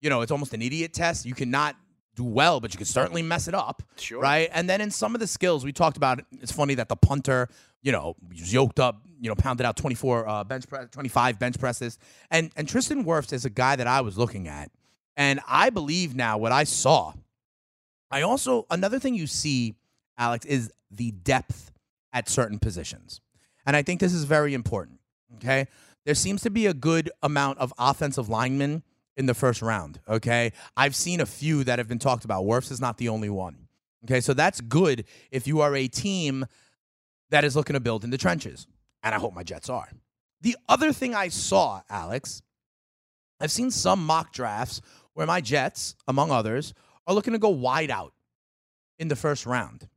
[0.00, 1.26] you know, it's almost an idiot test.
[1.26, 1.74] You cannot
[2.14, 3.82] do well, but you can certainly mess it up.
[3.96, 4.20] Sure.
[4.20, 4.48] Right.
[4.52, 7.48] And then in some of the skills we talked about, it's funny that the punter,
[7.82, 11.58] you know, was yoked up, you know, pounded out 24 uh, bench press, 25 bench
[11.58, 11.98] presses.
[12.30, 14.70] And and Tristan Wirfs is a guy that I was looking at.
[15.16, 17.14] And I believe now what I saw.
[18.12, 19.74] I also another thing you see,
[20.16, 21.71] Alex, is the depth
[22.12, 23.20] at certain positions.
[23.66, 25.00] And I think this is very important.
[25.36, 25.66] Okay.
[26.04, 28.82] There seems to be a good amount of offensive linemen
[29.16, 30.00] in the first round.
[30.08, 30.52] Okay.
[30.76, 32.44] I've seen a few that have been talked about.
[32.44, 33.68] Wirfs is not the only one.
[34.04, 34.20] Okay.
[34.20, 36.46] So that's good if you are a team
[37.30, 38.66] that is looking to build in the trenches.
[39.02, 39.88] And I hope my Jets are.
[40.40, 42.42] The other thing I saw, Alex,
[43.40, 44.80] I've seen some mock drafts
[45.14, 46.74] where my Jets, among others,
[47.06, 48.12] are looking to go wide out
[48.98, 49.88] in the first round.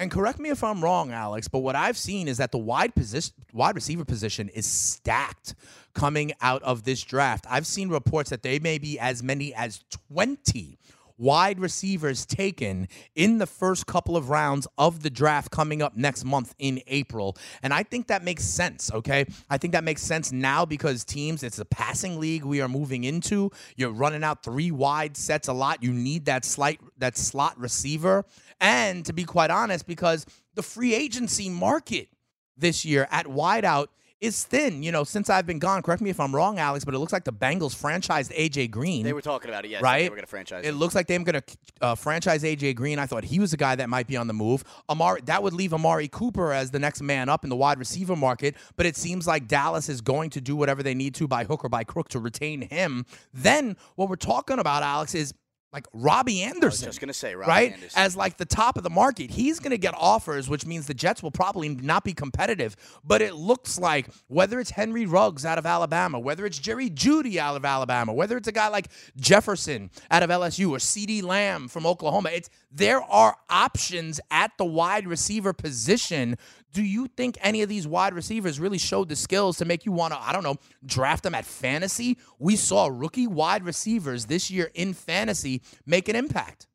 [0.00, 2.94] And correct me if I'm wrong, Alex, but what I've seen is that the wide
[2.94, 5.56] position, wide receiver position is stacked
[5.92, 7.46] coming out of this draft.
[7.50, 9.82] I've seen reports that they may be as many as
[10.12, 10.78] 20
[11.18, 16.24] wide receivers taken in the first couple of rounds of the draft coming up next
[16.24, 17.36] month in April.
[17.62, 19.26] And I think that makes sense, okay?
[19.50, 23.04] I think that makes sense now because teams, it's a passing league we are moving
[23.04, 23.50] into.
[23.76, 25.82] You're running out three wide sets a lot.
[25.82, 28.24] You need that slight that slot receiver.
[28.60, 32.08] And to be quite honest, because the free agency market
[32.56, 33.88] this year at wideout
[34.20, 34.82] is thin.
[34.82, 37.12] You know, since I've been gone, correct me if I'm wrong, Alex, but it looks
[37.12, 39.70] like the Bengals franchised AJ Green They were talking about it.
[39.70, 40.02] Yes, right?
[40.02, 40.64] They were going to franchise.
[40.64, 40.78] It him.
[40.78, 42.98] looks like they're going to uh, franchise AJ Green.
[42.98, 44.64] I thought he was a guy that might be on the move.
[44.90, 48.16] Amari, that would leave Amari Cooper as the next man up in the wide receiver
[48.16, 48.56] market.
[48.76, 51.64] But it seems like Dallas is going to do whatever they need to by hook
[51.64, 53.06] or by crook to retain him.
[53.32, 55.32] Then what we're talking about, Alex, is
[55.72, 56.86] like Robbie Anderson.
[56.86, 58.00] just gonna say, Robbie right Anderson.
[58.00, 59.30] as like the top of the market.
[59.30, 62.74] He's going to get offers, which means the Jets will probably not be competitive.
[63.04, 67.36] But it looks like whether it's Henry Ruggs out of Alabama, whether it's Jerry Jeudy
[67.36, 71.68] out of Alabama, whether it's a guy like Jefferson out of LSU or CeeDee Lamb
[71.68, 76.36] from Oklahoma, it's there are options at the wide receiver position.
[76.72, 79.92] Do you think any of these wide receivers really showed the skills to make you
[79.92, 82.18] want to, I don't know, draft them at fantasy?
[82.38, 86.66] We saw rookie wide receivers this year in fantasy make an impact.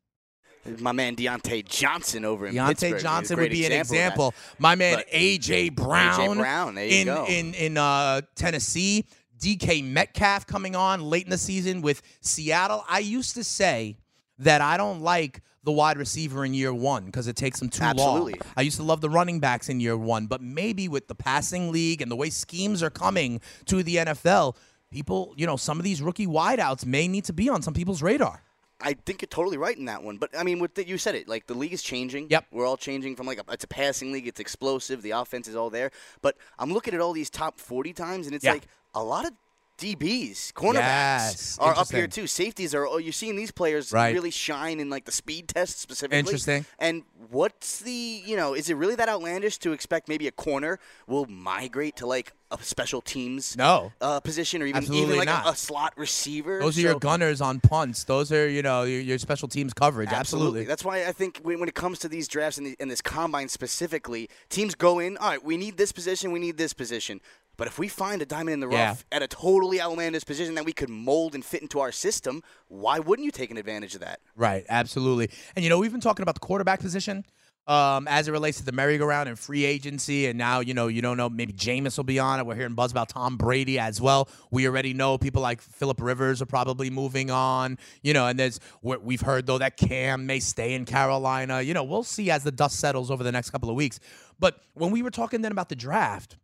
[0.80, 3.02] My man Diontae Johnson over in Diontae Pittsburgh.
[3.02, 4.34] Johnson would be an example.
[4.58, 7.26] My man But- AJ Brown, Brown, there you in go.
[7.26, 9.04] in in uh, Tennessee.
[9.38, 12.82] DK Metcalf coming on late in the season with Seattle.
[12.88, 13.98] I used to say
[14.38, 17.82] that I don't like the wide receiver in year one because it takes them too
[17.82, 18.32] Absolutely.
[18.34, 18.52] long.
[18.56, 21.72] I used to love the running backs in year one, but maybe with the passing
[21.72, 24.56] league and the way schemes are coming to the NFL,
[24.90, 28.02] people, you know, some of these rookie wideouts may need to be on some people's
[28.02, 28.42] radar.
[28.80, 30.18] I think you're totally right in that one.
[30.18, 32.26] But I mean, with the, you said it, like the league is changing.
[32.28, 32.46] Yep.
[32.50, 34.26] We're all changing from like a, it's a passing league.
[34.26, 35.00] It's explosive.
[35.00, 35.90] The offense is all there.
[36.20, 38.52] But I'm looking at all these top 40 times, and it's Yeah.
[38.52, 39.32] like a lot of
[39.78, 42.26] DBs, cornerbacks Yes, are up here too.
[42.26, 42.86] Safeties are.
[42.86, 44.14] Oh, you're seeing these players Right.
[44.14, 46.18] really shine in like the speed test specifically.
[46.18, 46.64] Interesting.
[46.78, 47.90] And what's the
[48.24, 52.06] you know is it really that outlandish to expect maybe a corner will migrate to
[52.06, 53.90] like a special teams No.
[54.00, 55.46] uh, position or even Absolutely even like not.
[55.46, 56.60] a, a slot receiver?
[56.60, 58.04] Those are your gunners on punts.
[58.04, 60.08] Those are you know your, your special teams coverage.
[60.10, 60.60] Absolutely.
[60.60, 60.64] Absolutely.
[60.66, 63.00] That's why I think when, when it comes to these drafts and, the, and this
[63.00, 67.20] combine specifically, teams go in, all right, we need this position, we need this position.
[67.56, 68.88] But if we find a diamond in the Yeah.
[68.88, 72.42] rough at a totally outlandish position that we could mold and fit into our system,
[72.68, 74.20] why wouldn't you take an advantage of that?
[74.36, 75.30] Right, absolutely.
[75.54, 77.24] And you know, we've been talking about the quarterback position
[77.66, 81.00] um, as it relates to the merry-go-round and free agency, and now you know you
[81.00, 82.44] don't know maybe Jameis will be on it.
[82.44, 84.28] We're hearing buzz about Tom Brady as well.
[84.50, 87.78] We already know people like Philip Rivers are probably moving on.
[88.02, 91.62] You know, and there's we- we've heard though that Cam may stay in Carolina.
[91.62, 93.98] You know, we'll see as the dust settles over the next couple of weeks.
[94.38, 96.36] But when we were talking then about the draft,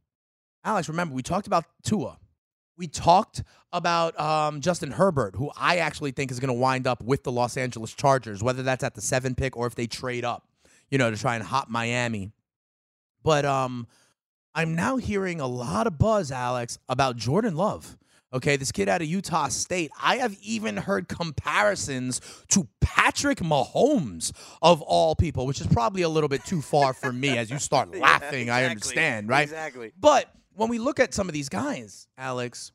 [0.64, 2.18] Alex, remember we talked about Tua.
[2.77, 3.42] We talked
[3.73, 7.33] about um, Justin Herbert, who I actually think is going to wind up with the
[7.33, 10.49] Los Angeles Chargers, whether that's at the seven pick or if they trade up,
[10.90, 12.33] you know, to try and hop Miami.
[13.23, 13.87] But um,
[14.55, 17.96] I'm now hearing a lot of buzz, Alex, about Jordan Love.
[18.33, 19.90] Okay, this kid out of Utah State.
[20.01, 26.09] I have even heard comparisons to Patrick Mahomes, of all people, which is probably a
[26.09, 28.49] little bit too far for me as you start laughing.
[28.49, 28.70] I exactly.
[28.70, 29.42] understand, right?
[29.42, 29.92] Exactly.
[29.99, 32.72] But when we look at some of these guys, Alex,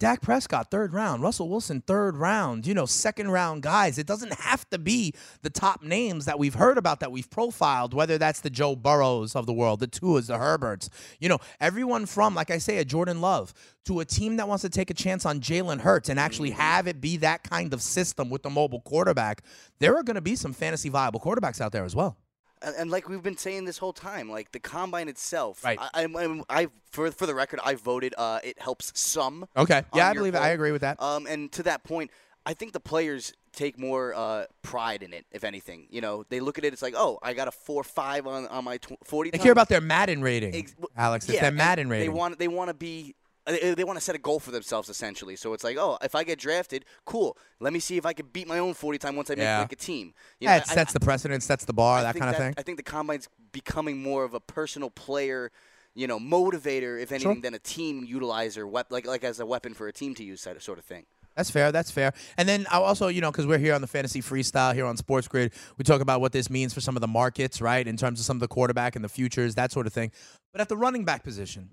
[0.00, 1.22] Dak Prescott, third round.
[1.22, 2.66] Russell Wilson, third round.
[2.66, 3.98] You know, second round guys.
[3.98, 7.92] It doesn't have to be the top names that we've heard about that we've profiled,
[7.92, 10.88] whether that's the Joe Burrows of the world, the Tuas, the Herberts.
[11.20, 13.52] You know, everyone from, like I say, a Jordan Love
[13.84, 16.60] to a team that wants to take a chance on Jalen Hurts and actually mm-hmm.
[16.60, 19.42] have it be that kind of system with the mobile quarterback.
[19.80, 22.16] There are going to be some fantasy viable quarterbacks out there as well.
[22.62, 25.64] And, and like we've been saying this whole time, like the combine itself.
[25.64, 25.78] Right.
[25.80, 28.14] I, I'm, I'm, I for for the record, I voted.
[28.16, 29.46] Uh, it helps some.
[29.56, 29.84] Okay.
[29.94, 30.34] Yeah, I believe.
[30.34, 31.00] I agree with that.
[31.02, 32.10] Um, and to that point,
[32.44, 35.26] I think the players take more uh, pride in it.
[35.30, 36.72] If anything, you know, they look at it.
[36.72, 39.30] It's like, oh, I got a four five on on my tw- forty.
[39.30, 39.44] They time.
[39.44, 41.26] care about their Madden rating, Ex- Alex.
[41.26, 42.10] It's yeah, their Madden rating.
[42.10, 43.14] They want they want to be.
[43.46, 45.36] Uh, They, they want to set a goal for themselves essentially.
[45.36, 47.36] So it's like, oh, if I get drafted, cool.
[47.60, 49.60] Let me see if I can beat my own forty time once I make Yeah.
[49.60, 50.14] like a team.
[50.40, 52.34] You know, Yeah, it I- sets the precedence, sets the bar, I that think kind
[52.34, 52.54] of thing.
[52.58, 55.50] I think the combine's becoming more of a personal player,
[55.94, 59.74] you know, motivator, if anything, than a team utilizer, wep- like like as a weapon
[59.74, 61.06] for a team to use, sort of thing.
[61.36, 61.70] That's fair.
[61.72, 62.12] That's fair.
[62.36, 64.96] And then I also, you know, because we're here on the fantasy freestyle here on
[64.96, 67.86] Sports Grid, we talk about what this means for some of the markets, right?
[67.86, 70.10] In terms of some of the quarterback and the futures, that sort of thing.
[70.52, 71.70] But at the running back position,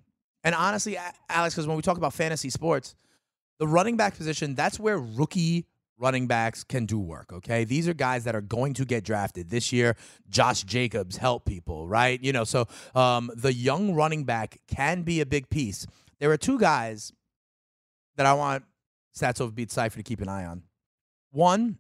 [0.48, 2.96] and honestly, Alex, because when we talk about fantasy sports,
[3.60, 5.66] the running back position, that's where rookie
[6.00, 7.66] running backs can do work, okay?
[7.66, 9.50] These are guys that are going to get drafted.
[9.50, 9.98] This year,
[10.30, 12.24] Josh Jacobs helped people, right?
[12.24, 15.86] You know, so um, the young running back can be a big piece.
[16.22, 17.12] There are two guys
[18.16, 18.64] that I want
[19.20, 20.64] Stats Over Beat Cypher to keep an eye on.
[21.32, 21.78] One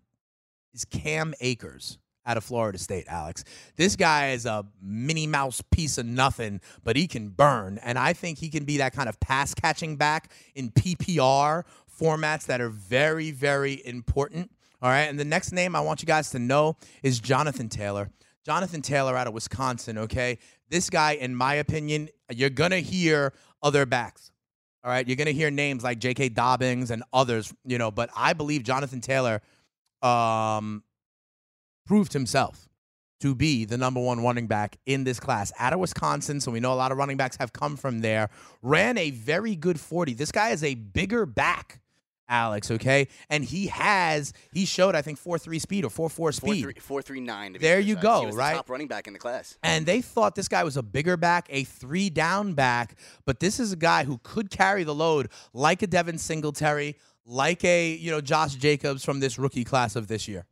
[0.73, 3.43] is Cam Akers out of Florida State, Alex.
[3.77, 7.79] This guy is a Minnie Mouse piece of nothing, but he can burn.
[7.81, 11.63] And I think he can be that kind of pass catching back in PPR
[11.99, 14.51] formats that are very, very important.
[14.81, 15.03] All right.
[15.03, 18.11] And the next name I want you guys to know is Jonathan Taylor.
[18.45, 20.37] Jonathan Taylor out of Wisconsin, okay?
[20.69, 24.31] This guy, in my opinion, you're going to hear other backs.
[24.83, 26.29] All right, you're going to hear names like J.K.
[26.29, 29.41] Dobbins and others, you know, but I believe Jonathan Taylor
[30.01, 30.83] um,
[31.87, 32.67] proved himself
[33.19, 36.39] to be the number one running back in this class out of Wisconsin.
[36.39, 38.29] So we know a lot of running backs have come from there.
[38.61, 40.13] Ran a very good 40.
[40.13, 41.81] This guy is a bigger back,
[42.29, 43.07] Alex, okay?
[43.29, 46.61] And he has, he showed, I think, 4 3 speed or 4 4 Four speed.
[46.61, 47.53] three, four three nine.
[47.53, 48.51] To be There you go, He was right?
[48.51, 49.57] The top running back in the class.
[49.63, 53.59] And they thought this guy was a bigger back, a three down back, but this
[53.59, 58.11] is a guy who could carry the load like a Devin Singletary, like a, you
[58.11, 60.45] know, Josh Jacobs from this rookie class of this year.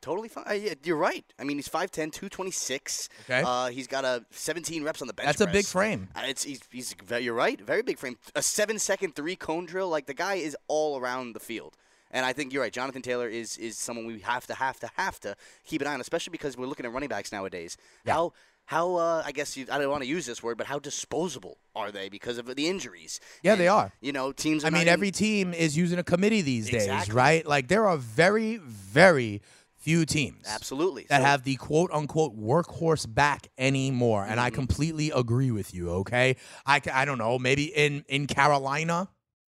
[0.00, 0.44] Totally fine.
[0.48, 1.24] Uh, yeah, you're right.
[1.38, 3.08] I mean, he's 5'10", 226.
[3.24, 3.42] Okay.
[3.44, 5.26] Uh, he's got a 17 reps on the bench.
[5.26, 6.08] That's a big frame.
[6.14, 7.60] Uh, It's he's, he's you're right.
[7.60, 8.16] Very big frame.
[8.34, 9.88] A seven second three cone drill.
[9.88, 11.76] Like the guy is all around the field.
[12.12, 12.72] And I think you're right.
[12.72, 15.94] Jonathan Taylor is is someone we have to have to have to keep an eye
[15.94, 17.76] on, especially because we're looking at running backs nowadays.
[18.04, 18.14] Yeah.
[18.14, 18.32] How
[18.66, 21.58] how uh, I guess you, I don't want to use this word, but how disposable
[21.74, 23.20] are they because of the injuries?
[23.42, 23.92] Yeah, they are.
[24.00, 24.64] You know, teams.
[24.64, 27.46] Are I mean, every team is using a committee these days, right?
[27.46, 29.40] Like there are very, very
[29.80, 34.22] few teams absolutely that So- have the quote unquote workhorse back anymore.
[34.22, 34.40] And Mm-hmm.
[34.46, 36.36] I completely agree with you, okay?
[36.66, 39.08] I, I don't know, maybe in, in Carolina,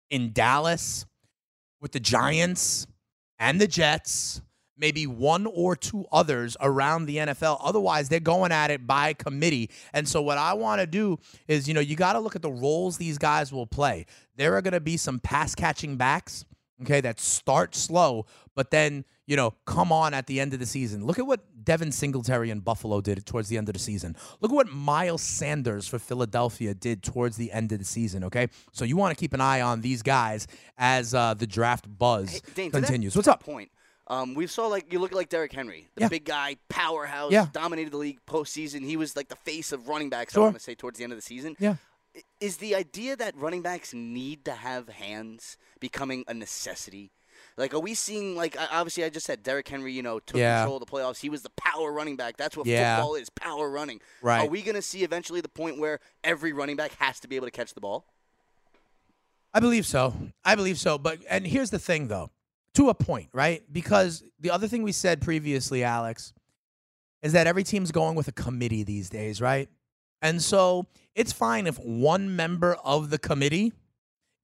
[0.10, 1.06] in Dallas,
[1.82, 2.86] with the Giants
[3.40, 4.42] and the Jets,
[4.78, 7.58] maybe one or two others around the NFL.
[7.62, 9.70] Otherwise, they're going at it by committee.
[9.94, 11.18] And so, what I want to do
[11.48, 14.06] is, you know, you got to look at the roles these guys will play.
[14.36, 16.46] There are going to be some pass catching backs,
[16.84, 18.26] okay, that start slow,
[18.56, 21.06] but then, you know, come on at the end of the season.
[21.06, 24.16] Look at what Devin Singletary in Buffalo did towards the end of the season.
[24.42, 28.48] Look at what Miles Sanders for Philadelphia did towards the end of the season, okay?
[28.74, 32.34] So, you want to keep an eye on these guys as uh, the draft buzz
[32.34, 33.16] Hey, Dane, that- continues.
[33.16, 33.42] What's up?
[33.44, 33.72] Point.
[34.08, 36.08] Um, we saw like you look like Derrick Henry, the Yeah.
[36.10, 37.48] big guy, powerhouse, Yeah.
[37.54, 38.84] dominated the league postseason.
[38.84, 40.34] He was like the face of running backs.
[40.34, 40.42] Sure.
[40.44, 41.56] I want to say towards the end of the season.
[41.60, 41.76] Yeah.
[42.42, 47.12] Is the idea that running backs need to have hands becoming a necessity?
[47.62, 50.62] Like, are we seeing like obviously I just said Derrick Henry, you know, took Yeah.
[50.62, 51.20] control of the playoffs.
[51.20, 52.36] He was the power running back.
[52.36, 52.96] That's what Yeah.
[52.96, 54.02] football is, power running.
[54.24, 54.40] Right.
[54.42, 57.36] Are we going to see eventually the point where every running back has to be
[57.36, 58.08] able to catch the ball?
[59.54, 60.16] I believe so.
[60.44, 60.98] I believe so.
[60.98, 62.32] But and here's the thing though.
[62.76, 63.62] To a point, right?
[63.72, 66.34] Because the other thing we said previously, Alex,
[67.22, 69.70] is that every team's going with a committee these days, right?
[70.22, 73.74] And so it's fine if one member of the committee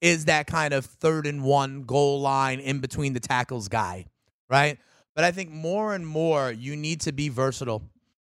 [0.02, 4.06] is that kind of third and one goal line in between the tackles guy,
[4.50, 4.78] right?
[5.16, 7.82] But I think more and more you need to be versatile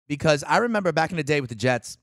[0.07, 1.97] because I remember back in the day with the Jets,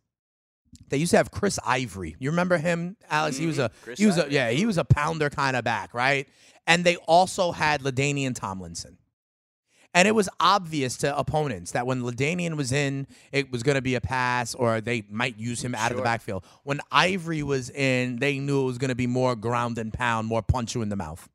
[0.89, 2.17] they used to have Chris Ivory.
[2.19, 3.37] You remember him, Alex?
[3.37, 3.73] He was a Mhm.
[3.83, 4.35] Chris he was a Ivory.
[4.35, 6.29] yeah, he was a pounder kind of back, right?
[6.67, 8.99] And they also had LaDainian Tomlinson.
[9.93, 13.83] And it was obvious to opponents that when LaDainian was in, it was going to
[13.83, 16.45] be a pass or they might use him out of the backfield.
[16.63, 20.29] When Ivory was in, they knew it was going to be more ground and pound,
[20.29, 21.29] more punch you in the mouth.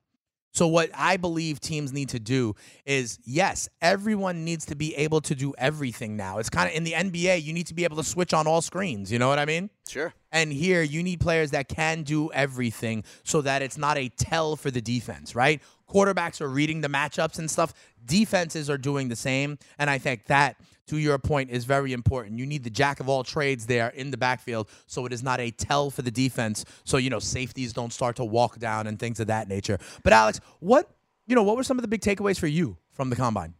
[0.55, 5.19] So what I believe teams need to do is yes, everyone needs to be able
[5.21, 6.37] to do everything now.
[6.37, 8.61] It's kind of in the NBA, you need to be able to switch on all
[8.61, 9.69] screens, you know what I mean?
[9.89, 10.13] Sure.
[10.31, 14.55] And here, you need players that can do everything so that it's not a tell
[14.55, 15.61] for the defense, right?
[15.89, 17.73] Quarterbacks are reading the matchups and stuff.
[18.05, 19.57] Defenses are doing the same.
[19.77, 22.37] And I think that, to your point, is very important.
[22.39, 25.39] You need the jack of all trades there in the backfield so it is not
[25.39, 26.65] a tell for the defense.
[26.83, 29.79] So, you know, safeties don't start to walk down and things of that nature.
[30.03, 30.89] But, Alex, what,
[31.27, 33.55] you know, what were some of the big takeaways for you from the combine?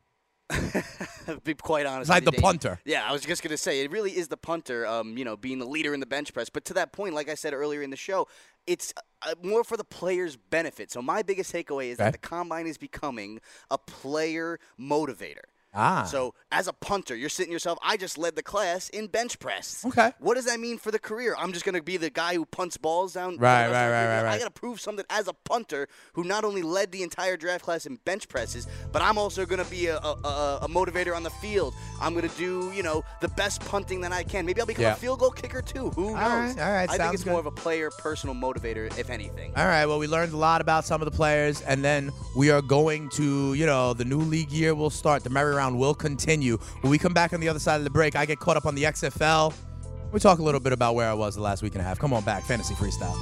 [1.44, 2.14] be quite honest.
[2.14, 2.42] With the Dave.
[2.42, 2.80] punter.
[2.86, 4.86] Yeah, I was just gonna say it really is the punter.
[4.86, 6.50] Um, you know, being the leader in the bench press.
[6.50, 8.28] But to that point, like I said earlier in the show,
[8.68, 10.92] it's uh, more for the players' benefit.
[10.92, 12.06] So my biggest takeaway is Okay.
[12.06, 13.40] that the combine is becoming
[13.70, 15.46] a player motivator.
[15.76, 16.04] Ah.
[16.04, 17.78] So as a punter, you're sitting yourself.
[17.84, 19.84] I just led the class in bench press.
[19.86, 20.12] Okay.
[20.20, 21.36] What does that mean for the career?
[21.38, 23.34] I'm just gonna be the guy who punts balls down.
[23.36, 26.62] the Right, right, right, right, I gotta prove something as a punter who not only
[26.62, 30.18] led the entire draft class in bench presses, but I'm also gonna be a, a,
[30.24, 31.74] a, a motivator on the field.
[32.02, 34.46] I'm gonna do you know the best punting that I can.
[34.46, 34.94] Maybe I'll become Yeah.
[34.94, 35.90] a field goal kicker too.
[35.92, 36.16] Who knows?
[36.16, 39.52] right, all right, I think it's more of a player personal motivator, if anything.
[39.56, 39.86] All right.
[39.86, 43.10] Well, we learned a lot about some of the players, and then we are going
[43.10, 45.24] to, you know, the new league year will start.
[45.24, 46.58] The merry round will continue.
[46.82, 48.66] When we come back on the other side of the break, I get caught up
[48.66, 49.54] on the XFL.
[50.12, 52.00] We talk a little bit about where I was the last week and a half.
[52.00, 53.16] Come on back, fantasy freestyle.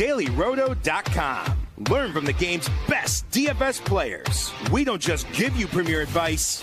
[0.00, 1.56] DailyRoto.com.
[1.88, 4.50] Learn from the game's best DFS players.
[4.70, 6.62] We don't just give you premier advice,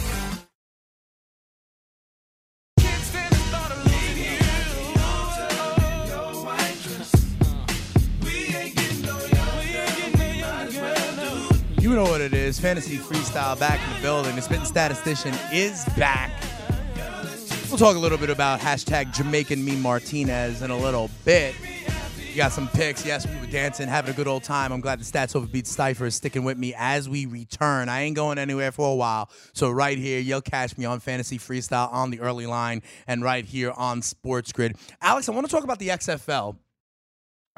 [11.91, 12.57] You know what it is.
[12.57, 14.33] Fantasy freestyle back in the building.
[14.37, 16.31] The Spitting Statistician is back.
[17.67, 21.53] We'll talk a little bit about hashtag Jamaican Me Martinez in a little bit.
[22.29, 23.05] You got some picks.
[23.05, 24.71] Yes, we were dancing, having a good old time.
[24.71, 27.89] I'm glad the Stats Overbeat Cypher is sticking with me as we return.
[27.89, 29.29] I ain't going anywhere for a while.
[29.51, 33.43] So, right here, you'll catch me on Fantasy Freestyle on the early line and right
[33.43, 34.77] here on Sports Grid.
[35.01, 36.55] Alex, I want to talk about the XFL.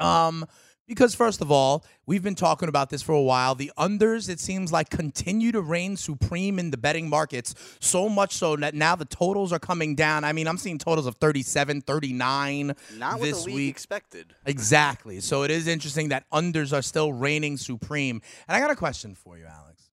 [0.00, 0.44] Um,
[0.86, 3.54] because first of all, we've been talking about this for a while.
[3.54, 7.54] The unders, it seems like, continue to reign supreme in the betting markets.
[7.80, 10.24] So much so that now the totals are coming down.
[10.24, 13.70] I mean, I'm seeing totals of 37, 39 Not what this week.
[13.70, 14.34] expected.
[14.46, 15.20] Exactly.
[15.20, 18.20] So it is interesting that unders are still reigning supreme.
[18.48, 19.90] And I got a question for you, Alex.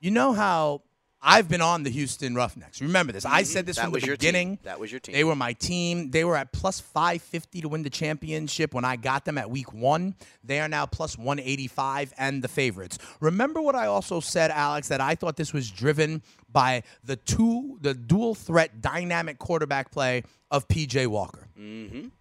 [0.00, 0.82] You know how
[1.22, 2.80] I've been on the Houston Roughnecks.
[2.80, 3.26] Remember this.
[3.26, 4.58] I said this That from was the beginning.
[4.62, 5.12] That was your team.
[5.12, 6.10] They were my team.
[6.10, 9.74] They were at plus 550 to win the championship when I got them at week
[9.74, 10.14] one.
[10.42, 12.98] They are now plus 185 and the favorites.
[13.20, 17.78] Remember what I also said, Alex, that I thought this was driven by the two,
[17.82, 21.48] the dual threat dynamic quarterback play of PJ Walker.
[21.58, 21.96] Mm-hmm.
[22.00, 22.12] Let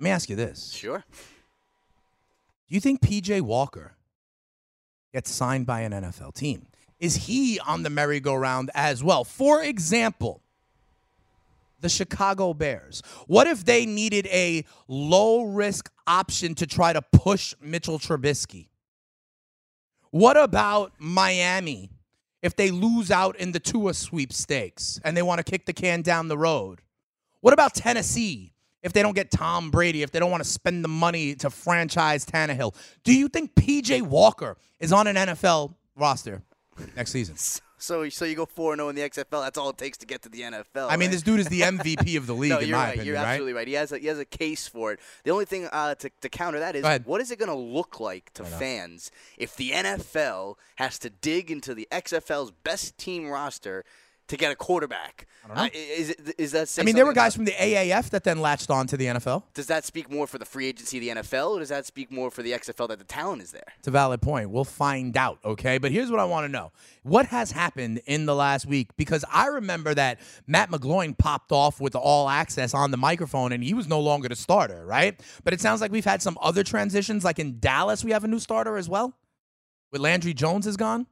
[0.00, 0.72] me ask you this.
[0.72, 1.04] Sure.
[2.68, 3.92] Do you think PJ Walker
[5.12, 6.66] gets signed by an NFL team?
[7.02, 9.24] Is he on the merry-go-round as well?
[9.24, 10.40] For example,
[11.80, 13.02] the Chicago Bears.
[13.26, 18.68] What if they needed a low-risk option to try to push Mitchell Trubisky?
[20.12, 21.90] What about Miami
[22.40, 26.02] if they lose out in the Tua sweepstakes and they want to kick the can
[26.02, 26.82] down the road?
[27.40, 30.84] What about Tennessee if they don't get Tom Brady, if they don't want to spend
[30.84, 32.76] the money to franchise Tannehill?
[33.02, 36.42] Do you think PJ Walker is on an NFL roster
[36.96, 37.36] next season?
[37.82, 39.42] So, so you go four zero in the XFL.
[39.42, 40.86] That's all it takes to get to the NFL.
[40.88, 41.10] I mean, right?
[41.10, 42.88] this dude is the MVP of the league, no, you're my right.
[42.90, 43.26] opinion, you're right?
[43.26, 43.66] absolutely right.
[43.66, 45.00] He has a he has a case for it.
[45.24, 47.98] The only thing uh, to to counter that is what is it going to look
[47.98, 53.84] like to fans if the NFL has to dig into the XFL's best team roster
[54.28, 55.26] to get a quarterback?
[55.44, 55.62] I don't know.
[55.64, 56.72] Uh, is it is that?
[56.78, 59.42] I mean, there were guys from the AAF that then latched on to the NFL.
[59.54, 62.12] Does that speak more for the free agency of the NFL, or does that speak
[62.12, 63.64] more for the XFL that the talent is there?
[63.78, 64.50] It's a valid point.
[64.50, 65.78] We'll find out, okay?
[65.78, 66.70] But here's what I want to know.
[67.02, 68.96] What has happened in the last week?
[68.96, 73.64] Because I remember that Matt McGloin popped off with all access on the microphone and
[73.64, 75.20] he was no longer the starter, right?
[75.42, 77.24] But it sounds like we've had some other transitions.
[77.24, 79.14] Like in Dallas, we have a new starter as well.
[79.90, 81.06] With Landry Jones is gone.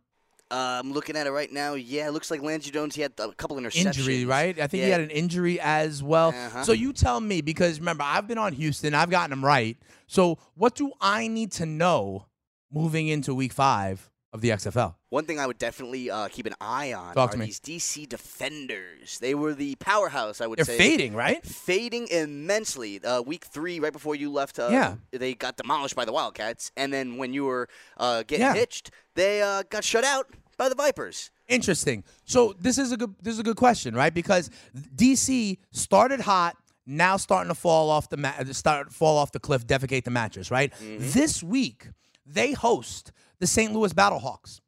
[0.50, 1.74] Uh, I'm looking at it right now.
[1.74, 2.94] Yeah, it looks like Landry Jones.
[2.96, 3.86] He had a couple interceptions.
[3.98, 4.58] Injury, right?
[4.58, 6.30] I think he had an injury as well.
[6.30, 6.64] Uh-huh.
[6.64, 9.76] So you tell me, because remember, I've been on Houston, I've gotten them right.
[10.06, 12.26] So what do I need to know
[12.72, 14.94] moving into week five of the XFL?
[15.10, 19.18] One thing I would definitely uh, keep an eye on Talk are these DC defenders.
[19.18, 20.78] They were the powerhouse, I would They're say.
[20.78, 21.44] fading, right?
[21.44, 23.02] Fading immensely.
[23.04, 24.94] Uh, week three, right before you left, uh, Yeah.
[25.10, 26.70] they got demolished by the Wildcats.
[26.76, 28.54] And then when you were uh, getting Yeah.
[28.54, 30.28] hitched, they uh, got shut out
[30.60, 31.30] by the Vipers.
[31.48, 32.04] Interesting.
[32.26, 34.12] So this is a good this is a good question, right?
[34.12, 34.50] Because
[34.94, 36.54] DC started hot,
[36.86, 40.50] now starting to fall off the ma- start fall off the cliff, defecate the mattress,
[40.50, 40.70] right?
[40.74, 41.12] Mm-hmm.
[41.12, 41.88] This week
[42.26, 43.72] they host the St.
[43.72, 44.60] Louis Battlehawks,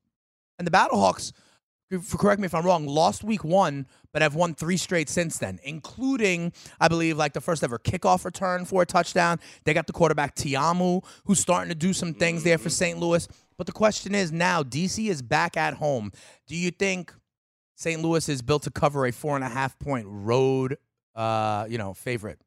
[0.58, 1.32] and the Battlehawks.
[2.16, 2.86] Correct me if I'm wrong.
[2.86, 7.40] Lost week one, but have won three straight since then, including, I believe, like the
[7.40, 9.40] first ever kickoff return for a touchdown.
[9.64, 12.98] They got the quarterback Ta'amu, who's starting to do some things there for St.
[12.98, 13.28] Louis.
[13.58, 16.12] But the question is now, DC is back at home.
[16.46, 17.12] Do you think
[17.74, 18.00] St.
[18.00, 20.78] Louis is built to cover a four and a half point road,
[21.14, 22.38] uh, you know, favorite?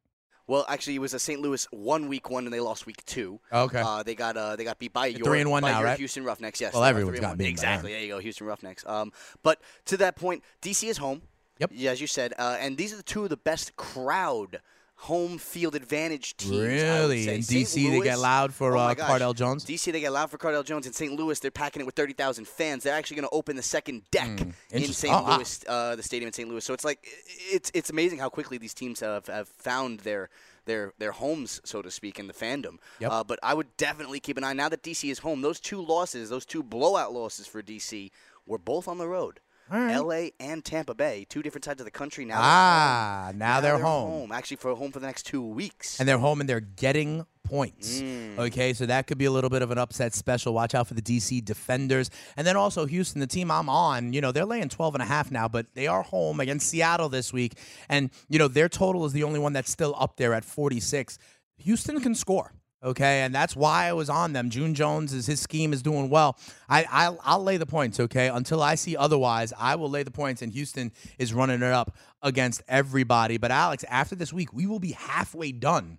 [0.48, 1.42] Well, actually, it was a St.
[1.42, 3.40] Louis one week one, and they lost week two.
[3.52, 3.82] Okay.
[3.84, 5.98] Uh, they got uh, they got beat by your three and one now, your right?
[5.98, 6.62] Houston Roughnecks.
[6.62, 6.74] Yes.
[6.74, 7.92] Well, everyone's got by exactly.
[7.94, 8.86] There you go, Houston Roughnecks.
[8.86, 11.24] Um, but to that point, DC is home.
[11.60, 11.72] Yep.
[11.74, 14.60] Yeah, as you said, uh, and these are the two of the best crowd
[14.98, 16.58] home field advantage teams.
[16.58, 17.28] Really?
[17.28, 17.40] In.
[17.42, 18.96] DC, they get loud for, oh uh.
[18.96, 19.66] Cardale Jones?
[19.66, 20.88] DC, they get loud for Cardale Jones.
[20.88, 21.14] In St.
[21.14, 22.84] Louis, they're packing it with 30,000 fans.
[22.84, 24.92] They're actually going to open the second deck in Hmm.
[24.92, 25.14] St.
[25.14, 25.36] Oh, wow.
[25.38, 26.48] Louis, uh, the stadium in St.
[26.50, 26.64] Louis.
[26.64, 27.06] So it's like
[27.52, 30.30] it's it's amazing how quickly these teams have, have found their
[30.66, 32.78] their their homes, so to speak, in the fandom.
[33.00, 33.12] Yep.
[33.12, 34.54] Uh, but I would definitely keep an eye.
[34.54, 38.12] Now that DC is home, those two losses, those two blowout losses for DC,
[38.48, 39.40] were both on the road.
[39.70, 39.94] Right.
[39.94, 40.32] L.A.
[40.40, 42.24] and Tampa Bay, two different sides of the country.
[42.26, 43.40] Now Ah, they're home.
[43.40, 44.32] now they're home.
[44.32, 46.00] Actually, for home for the next two weeks.
[46.00, 48.00] and they're home and they're getting points.
[48.02, 48.38] Mm.
[48.40, 50.54] Okay, so that could be a little bit of an upset special.
[50.54, 52.10] Watch out for the DC Defenders.
[52.38, 55.06] And then also Houston, the team I'm on, you know, they're laying 12 and a
[55.06, 57.54] half now, but they are home against Seattle this week.
[57.90, 61.18] And, you know, their total is the only one that's still up there at 46.
[61.58, 62.52] Houston can score.
[62.86, 64.52] Okay, and that's why I was on them.
[64.52, 66.38] June Jones is his scheme is doing well.
[66.70, 68.00] I I'll, I'll lay the points.
[68.00, 70.44] Okay, until I see otherwise, I will lay the points.
[70.44, 73.38] And Houston is running it up against everybody.
[73.38, 75.98] But Alex, after this week, we will be halfway done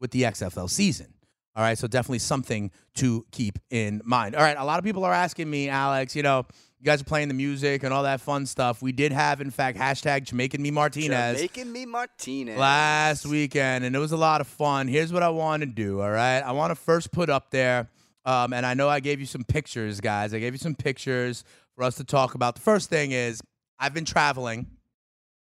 [0.00, 1.12] with the XFL season.
[1.54, 4.34] All right, so definitely something to keep in mind.
[4.34, 6.46] All right, a lot of people are asking me, Alex, you know,
[6.82, 8.82] you guys are playing the music and all that fun stuff.
[8.82, 12.58] We did have, in fact, hashtag Jamaican Me Martinez Making me Martinez.
[12.58, 14.88] last weekend, and it was a lot of fun.
[14.88, 16.40] Here's what I want to do, all right?
[16.40, 17.86] I want to first put up there,
[18.24, 20.34] um, and I know I gave you some pictures, guys.
[20.34, 21.44] I gave you some pictures
[21.76, 22.56] for us to talk about.
[22.56, 23.40] The first thing is
[23.78, 24.66] I've been traveling.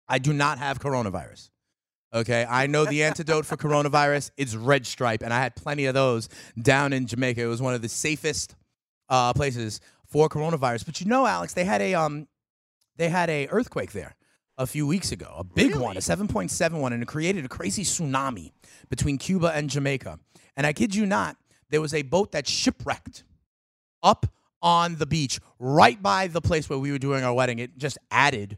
[0.07, 1.51] I do not have coronavirus.
[2.15, 5.93] Okay, I know the antidote for coronavirus is red stripe, and I had plenty of
[5.93, 6.29] those
[6.59, 7.39] down in Jamaica.
[7.43, 8.55] It was one of the safest
[9.09, 10.85] uh, places for coronavirus.
[10.85, 12.27] But you know, Alex, they had a um,
[12.97, 14.15] they had a earthquake there
[14.57, 17.83] a few weeks ago, a big one, a 7.7 one, and it created a crazy
[17.83, 18.51] tsunami
[18.89, 20.19] between Cuba and Jamaica.
[20.55, 21.37] And I kid you not,
[21.69, 23.23] there was a boat that shipwrecked
[24.01, 24.25] up
[24.61, 27.59] on the beach, right by the place where we were doing our wedding.
[27.59, 28.57] It just added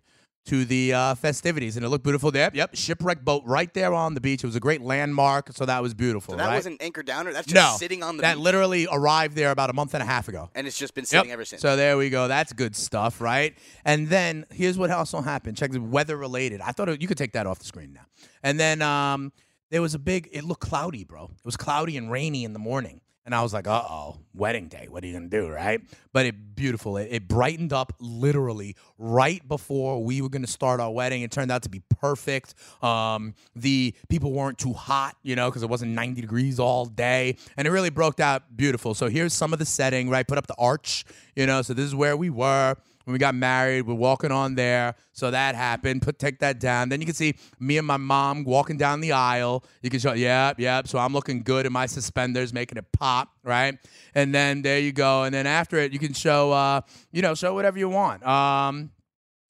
[0.49, 2.49] to the uh, festivities, and it looked beautiful there.
[2.53, 4.43] Yep, shipwreck boat right there on the beach.
[4.43, 6.33] It was a great landmark, so that was beautiful.
[6.33, 6.55] So that right?
[6.55, 9.51] wasn't anchored down, or that's just no sitting on the that beach, literally arrived there
[9.51, 10.49] about a month and a half ago.
[10.55, 11.07] and it's just been Yep.
[11.09, 11.61] sitting ever since.
[11.61, 12.27] So there we go.
[12.27, 13.55] That's good stuff, right?
[13.85, 15.57] And then here's what also happened.
[15.57, 16.61] Check the weather related.
[16.61, 18.05] I thought it, you could take that off the screen now.
[18.43, 19.31] And then um,
[19.69, 20.29] there was a big.
[20.31, 21.25] It looked cloudy, bro.
[21.25, 23.01] It was cloudy and rainy in the morning.
[23.25, 24.87] And I was like, uh oh, wedding day.
[24.89, 25.81] What are you going to do, right?
[26.13, 26.97] But it beautiful.
[26.97, 31.21] It, it brightened up literally right before we were going to start our wedding.
[31.21, 32.55] It turned out to be perfect.
[32.81, 37.37] Um, the people weren't too hot, you know, because it wasn't 90 degrees all day.
[37.55, 38.93] And it really broke out beautiful.
[38.93, 40.27] So here's some of the setting, right?
[40.27, 41.05] Put up the arch,
[41.35, 42.75] you know, so this is where we were
[43.09, 43.87] when we got married.
[43.87, 44.93] We're walking on there.
[45.13, 46.03] So that happened.
[46.03, 46.89] Put take that down.
[46.89, 49.63] Then you can see me and my mom walking down the aisle.
[49.81, 50.87] You can show, yep, yep.
[50.87, 53.79] So I'm looking good in my suspenders, making it pop, right?
[54.13, 55.23] And then there you go.
[55.23, 56.81] And then after it, you can show, uh,
[57.11, 58.23] you know, show whatever you want.
[58.27, 58.91] Um,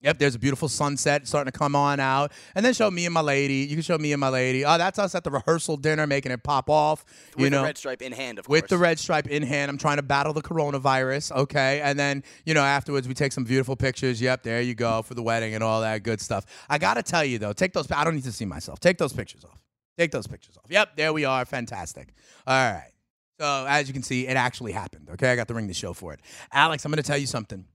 [0.02, 2.32] Yep, there's a beautiful sunset starting to come on out.
[2.56, 3.56] And then show me and my lady.
[3.56, 4.64] You can show me and my lady.
[4.64, 7.04] Oh, that's us at the rehearsal dinner making it pop off.
[7.36, 8.62] with you know, the red stripe in hand, of with course.
[8.62, 9.70] With the red stripe in hand.
[9.70, 11.34] I'm trying to battle the coronavirus.
[11.34, 11.82] Okay.
[11.82, 14.22] And then, you know, afterwards we take some beautiful pictures.
[14.22, 16.46] Yep, there you go for the wedding and all that good stuff.
[16.70, 17.92] I got to tell you, though, take those.
[17.92, 18.80] I don't need to see myself.
[18.80, 19.62] Take those pictures off.
[19.98, 20.66] Take those pictures off.
[20.70, 21.44] Yep, there we are.
[21.44, 22.14] Fantastic.
[22.48, 22.92] All right.
[23.38, 25.10] So, as you can see, it actually happened.
[25.12, 25.30] Okay.
[25.30, 26.22] I got to ring the show for it.
[26.54, 27.66] Alex, I'm going to tell you something.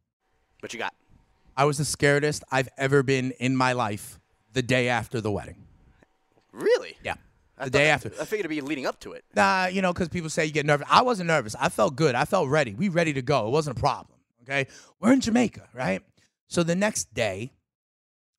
[0.61, 0.95] What you got?
[1.57, 4.19] I was the scaredest I've ever been in my life
[4.53, 5.65] the day after the wedding.
[6.53, 6.97] Really?
[7.03, 7.15] Yeah.
[7.63, 8.09] The day after.
[8.21, 9.25] I figured it'd be leading up to it.
[9.37, 10.87] Nah, you know, because people say you get nervous.
[10.91, 11.55] I wasn't nervous.
[11.59, 12.15] I felt good.
[12.15, 12.75] I felt ready.
[12.75, 13.47] We ready to go.
[13.47, 14.19] It wasn't a problem.
[14.43, 14.67] Okay.
[15.01, 16.03] We're in Jamaica, right?
[16.49, 17.53] So the next day,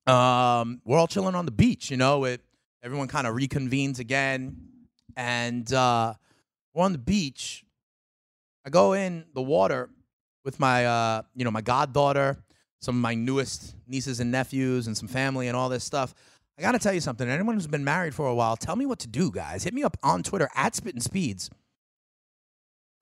[0.06, 2.40] um, we're all chilling on the beach, you know, it
[2.82, 4.56] everyone kind of reconvenes again.
[5.16, 6.14] And uh
[6.74, 7.64] we're on the beach.
[8.64, 9.88] I go in the water
[10.44, 12.36] with my uh, you know, my goddaughter,
[12.86, 16.14] some of my newest nieces and nephews, and some family and all this stuff.
[16.58, 17.28] I gotta tell you something.
[17.28, 19.64] Anyone who's been married for a while, tell me what to do, guys.
[19.64, 21.50] Hit me up on Twitter at Spittin' Speeds.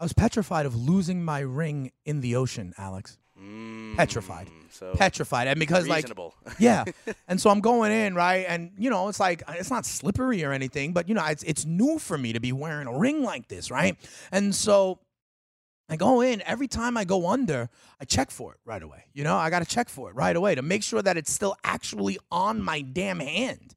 [0.01, 3.19] I was petrified of losing my ring in the ocean, Alex.
[3.97, 4.47] Petrified.
[4.49, 5.49] Mm, So Petrified.
[5.49, 6.07] And because like
[6.59, 6.85] yeah.
[7.29, 8.47] And so I'm going in, right?
[8.49, 11.65] And you know, it's like it's not slippery or anything, but you know, it's it's
[11.67, 13.97] new for me to be wearing a ring like this, right?
[14.33, 14.99] And so
[15.89, 17.69] I go in, every time I go under,
[18.01, 19.05] I check for it right away.
[19.13, 21.31] You know, I got to check for it right away to make sure that it's
[21.31, 23.75] still actually on my damn hand.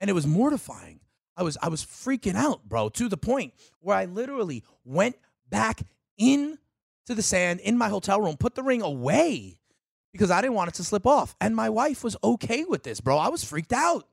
[0.00, 1.00] And it was mortifying.
[1.36, 5.16] I was I was freaking out, bro, to the point where I literally went
[5.50, 5.82] back
[6.18, 6.58] in
[7.06, 9.58] to the sand in my hotel room, put the ring away
[10.12, 11.36] because I didn't want it to slip off.
[11.40, 13.18] And my wife was okay with this, bro.
[13.18, 14.08] I was freaked out.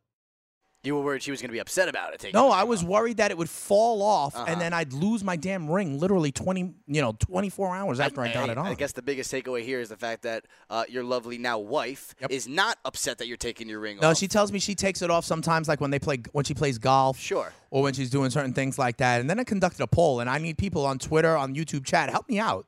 [0.83, 2.33] You were worried she was going to be upset about it.
[2.33, 2.89] No, I was off.
[2.89, 4.45] worried that it would fall off Uh-huh.
[4.49, 8.33] and then I'd lose my damn ring literally 20, you know, 24 hours after I,
[8.33, 8.65] got it on.
[8.67, 12.13] I guess the biggest takeaway here is the fact that uh, your lovely now wife
[12.19, 12.31] Yep.
[12.31, 14.01] is not upset that you're taking your ring off.
[14.01, 14.17] no, off.
[14.17, 16.77] she tells me she takes it off sometimes like when they play when she plays
[16.77, 17.17] golf.
[17.17, 17.53] Sure.
[17.71, 19.21] Or when she's doing certain things like that.
[19.21, 22.09] And then I conducted a poll and I need people on Twitter, on YouTube chat,
[22.09, 22.67] help me out.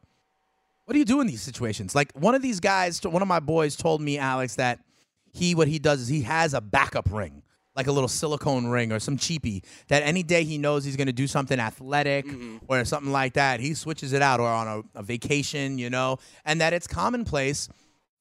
[0.85, 1.95] What do you do in these situations?
[1.95, 4.79] Like one of these guys, one of my boys told me, Alex, that
[5.33, 7.41] he what he does is he has a backup ring,
[7.75, 11.07] like a little silicone ring or some cheapie, that any day he knows he's going
[11.07, 12.57] to do something athletic mm-hmm.
[12.67, 16.17] or something like that, he switches it out or on a, a vacation, you know,
[16.45, 17.69] and that it's commonplace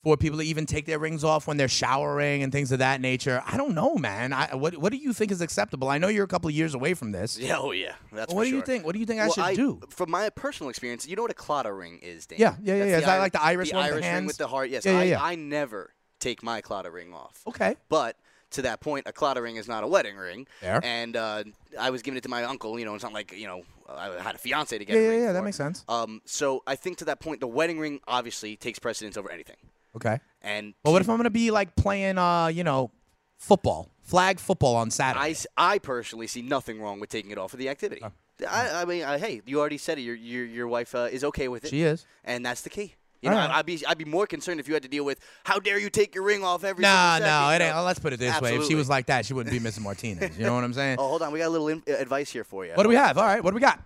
[0.03, 3.01] for people to even take their rings off when they're showering and things of that
[3.01, 3.43] nature.
[3.47, 4.35] I don't know, man.
[4.35, 5.89] I, what what do you think is acceptable?
[5.89, 7.39] I know you're a couple of years away from this.
[7.39, 8.85] Yeah, oh yeah, that's what do you think?
[8.85, 9.81] What do you think I Well, should do?
[9.89, 12.39] From my personal experience, you know what a Claddagh ring is, Dan?
[12.39, 12.99] Yeah, yeah, yeah, yeah.
[12.99, 14.69] Is that like the Irish the one with the Irish ring with the heart?
[14.69, 14.85] Yes.
[14.85, 15.23] Yeah, yeah, I, yeah.
[15.23, 17.43] I never take my Claddagh ring off.
[17.47, 17.77] Okay.
[17.89, 18.17] But
[18.55, 20.47] to that point, a Claddagh ring is not a wedding ring.
[20.61, 20.81] Fair.
[20.83, 21.45] And uh,
[21.79, 22.79] I was giving it to my uncle.
[22.79, 25.13] You know, it's not like you know I had a fiance to get Yeah, a
[25.13, 25.33] yeah, yeah.
[25.33, 25.85] That makes sense.
[25.89, 29.57] Um, so I think to that point, the wedding ring obviously takes precedence over anything.
[29.97, 30.19] Okay.
[30.43, 32.91] And But what if I'm gonna be like playing, uh, you know,
[33.39, 35.37] football, flag football on Saturday?
[35.57, 38.03] I personally see nothing wrong with taking it off for the activity.
[38.49, 40.03] I, I mean, uh, hey, you already said it.
[40.03, 41.71] Your your, your wife uh, is okay with it.
[41.71, 42.05] She is.
[42.25, 42.95] and that's the key.
[43.25, 43.57] You know, All right.
[43.57, 45.89] I'd be I'd be more concerned if you had to deal with how dare you
[45.91, 46.83] take your ring off every.
[46.83, 47.75] Nah, no, second, it ain't.
[47.77, 47.83] know?
[47.83, 49.81] Let's put it this way: if she was like that, she wouldn't be Mrs.
[49.81, 50.37] Martinez.
[50.39, 50.99] You know what I'm saying?
[51.05, 52.73] Oh, hold on, we got a little in- uh, advice here for you.
[52.75, 53.17] What do we have?
[53.19, 53.81] All right, what do we got?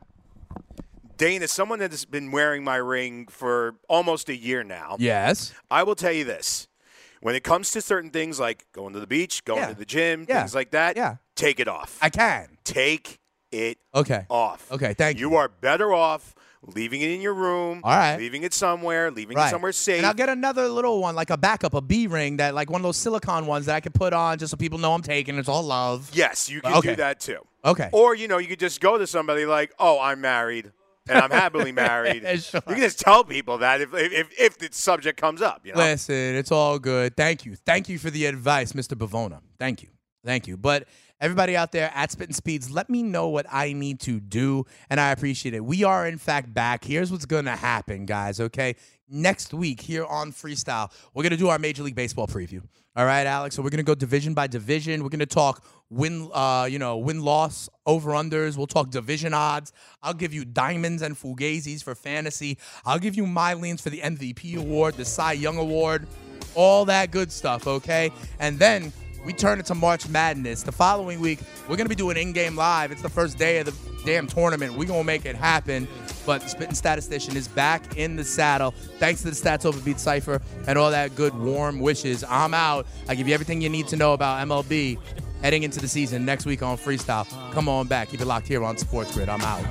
[1.17, 5.53] Dane, as someone that has been wearing my ring for almost a year now, Yes.
[5.71, 6.69] I will tell you this.
[7.21, 9.69] When it comes to certain things like going to the beach, going Yeah.
[9.71, 10.41] to the gym, Yeah.
[10.41, 11.17] things like that, Yeah.
[11.35, 11.99] take it off.
[12.01, 12.59] I can.
[12.65, 13.19] take
[13.51, 14.27] it Okay.
[14.31, 14.71] off.
[14.71, 15.31] Okay, thank you.
[15.31, 18.17] You are better off leaving it in your room, All right.
[18.17, 19.47] leaving it somewhere, leaving Right.
[19.47, 19.99] it somewhere safe.
[19.99, 22.81] And I'll get another little one, like a backup, a B ring, that like one
[22.81, 25.39] of those silicone ones that I can put on just so people know I'm taking.
[25.39, 26.11] It's all love.
[26.13, 26.91] yes, you can Okay.
[26.91, 27.39] do that too.
[27.65, 27.89] Okay.
[27.93, 30.73] Or, you know, you could just go to somebody like, oh, I'm married.
[31.09, 32.23] and I'm happily married.
[32.43, 32.61] Sure.
[32.69, 35.79] You can just tell people that if if if the subject comes up, you know.
[35.79, 37.17] Listen, it's all good.
[37.17, 37.57] Thank you.
[37.57, 38.93] Thank you for the advice, Mr.
[38.95, 39.41] Bavona.
[39.59, 39.89] Thank you.
[40.23, 40.59] Thank you.
[40.59, 40.87] But
[41.21, 45.01] everybody out there at Spitting Speeds, let me know what I need to do, and
[45.01, 45.65] I appreciate it.
[45.65, 46.85] We are, in fact, back.
[46.85, 48.77] Here's what's going to happen, guys, okay?
[49.09, 52.63] Next week here on Freestyle, we're going to do our Major League Baseball preview.
[52.99, 53.55] All right, Alex.
[53.55, 55.05] So we're going to go division by division.
[55.05, 58.57] We're going to talk win, uh, you know, win loss over unders.
[58.57, 59.73] We'll talk division odds.
[60.03, 62.59] I'll give you diamonds and fugazis for fantasy.
[62.85, 66.09] I'll give you my leans for the MVP award, the Cy Young award,
[66.57, 67.69] all that good stuff.
[67.69, 68.11] Okay,
[68.41, 68.93] and then
[69.25, 70.63] we turn it to March Madness.
[70.63, 72.93] The following week, we're gonna be doing in-game live.
[72.93, 74.75] It's the first day of the damn tournament.
[74.75, 75.87] We're gonna make it happen.
[76.25, 78.73] But the Spitting Statistician is back in the saddle.
[78.99, 82.23] Thanks to the Stats Over Beat Cypher and all that good warm wishes.
[82.29, 82.87] I'm out.
[83.09, 84.99] I give you everything you need to know about MLB
[85.43, 87.27] heading into the season next week on Freestyle.
[87.53, 88.11] Come on back.
[88.11, 89.29] Keep it locked here on Sports Grid.
[89.29, 89.65] I'm out.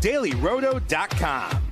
[0.00, 1.71] DailyRoto.com.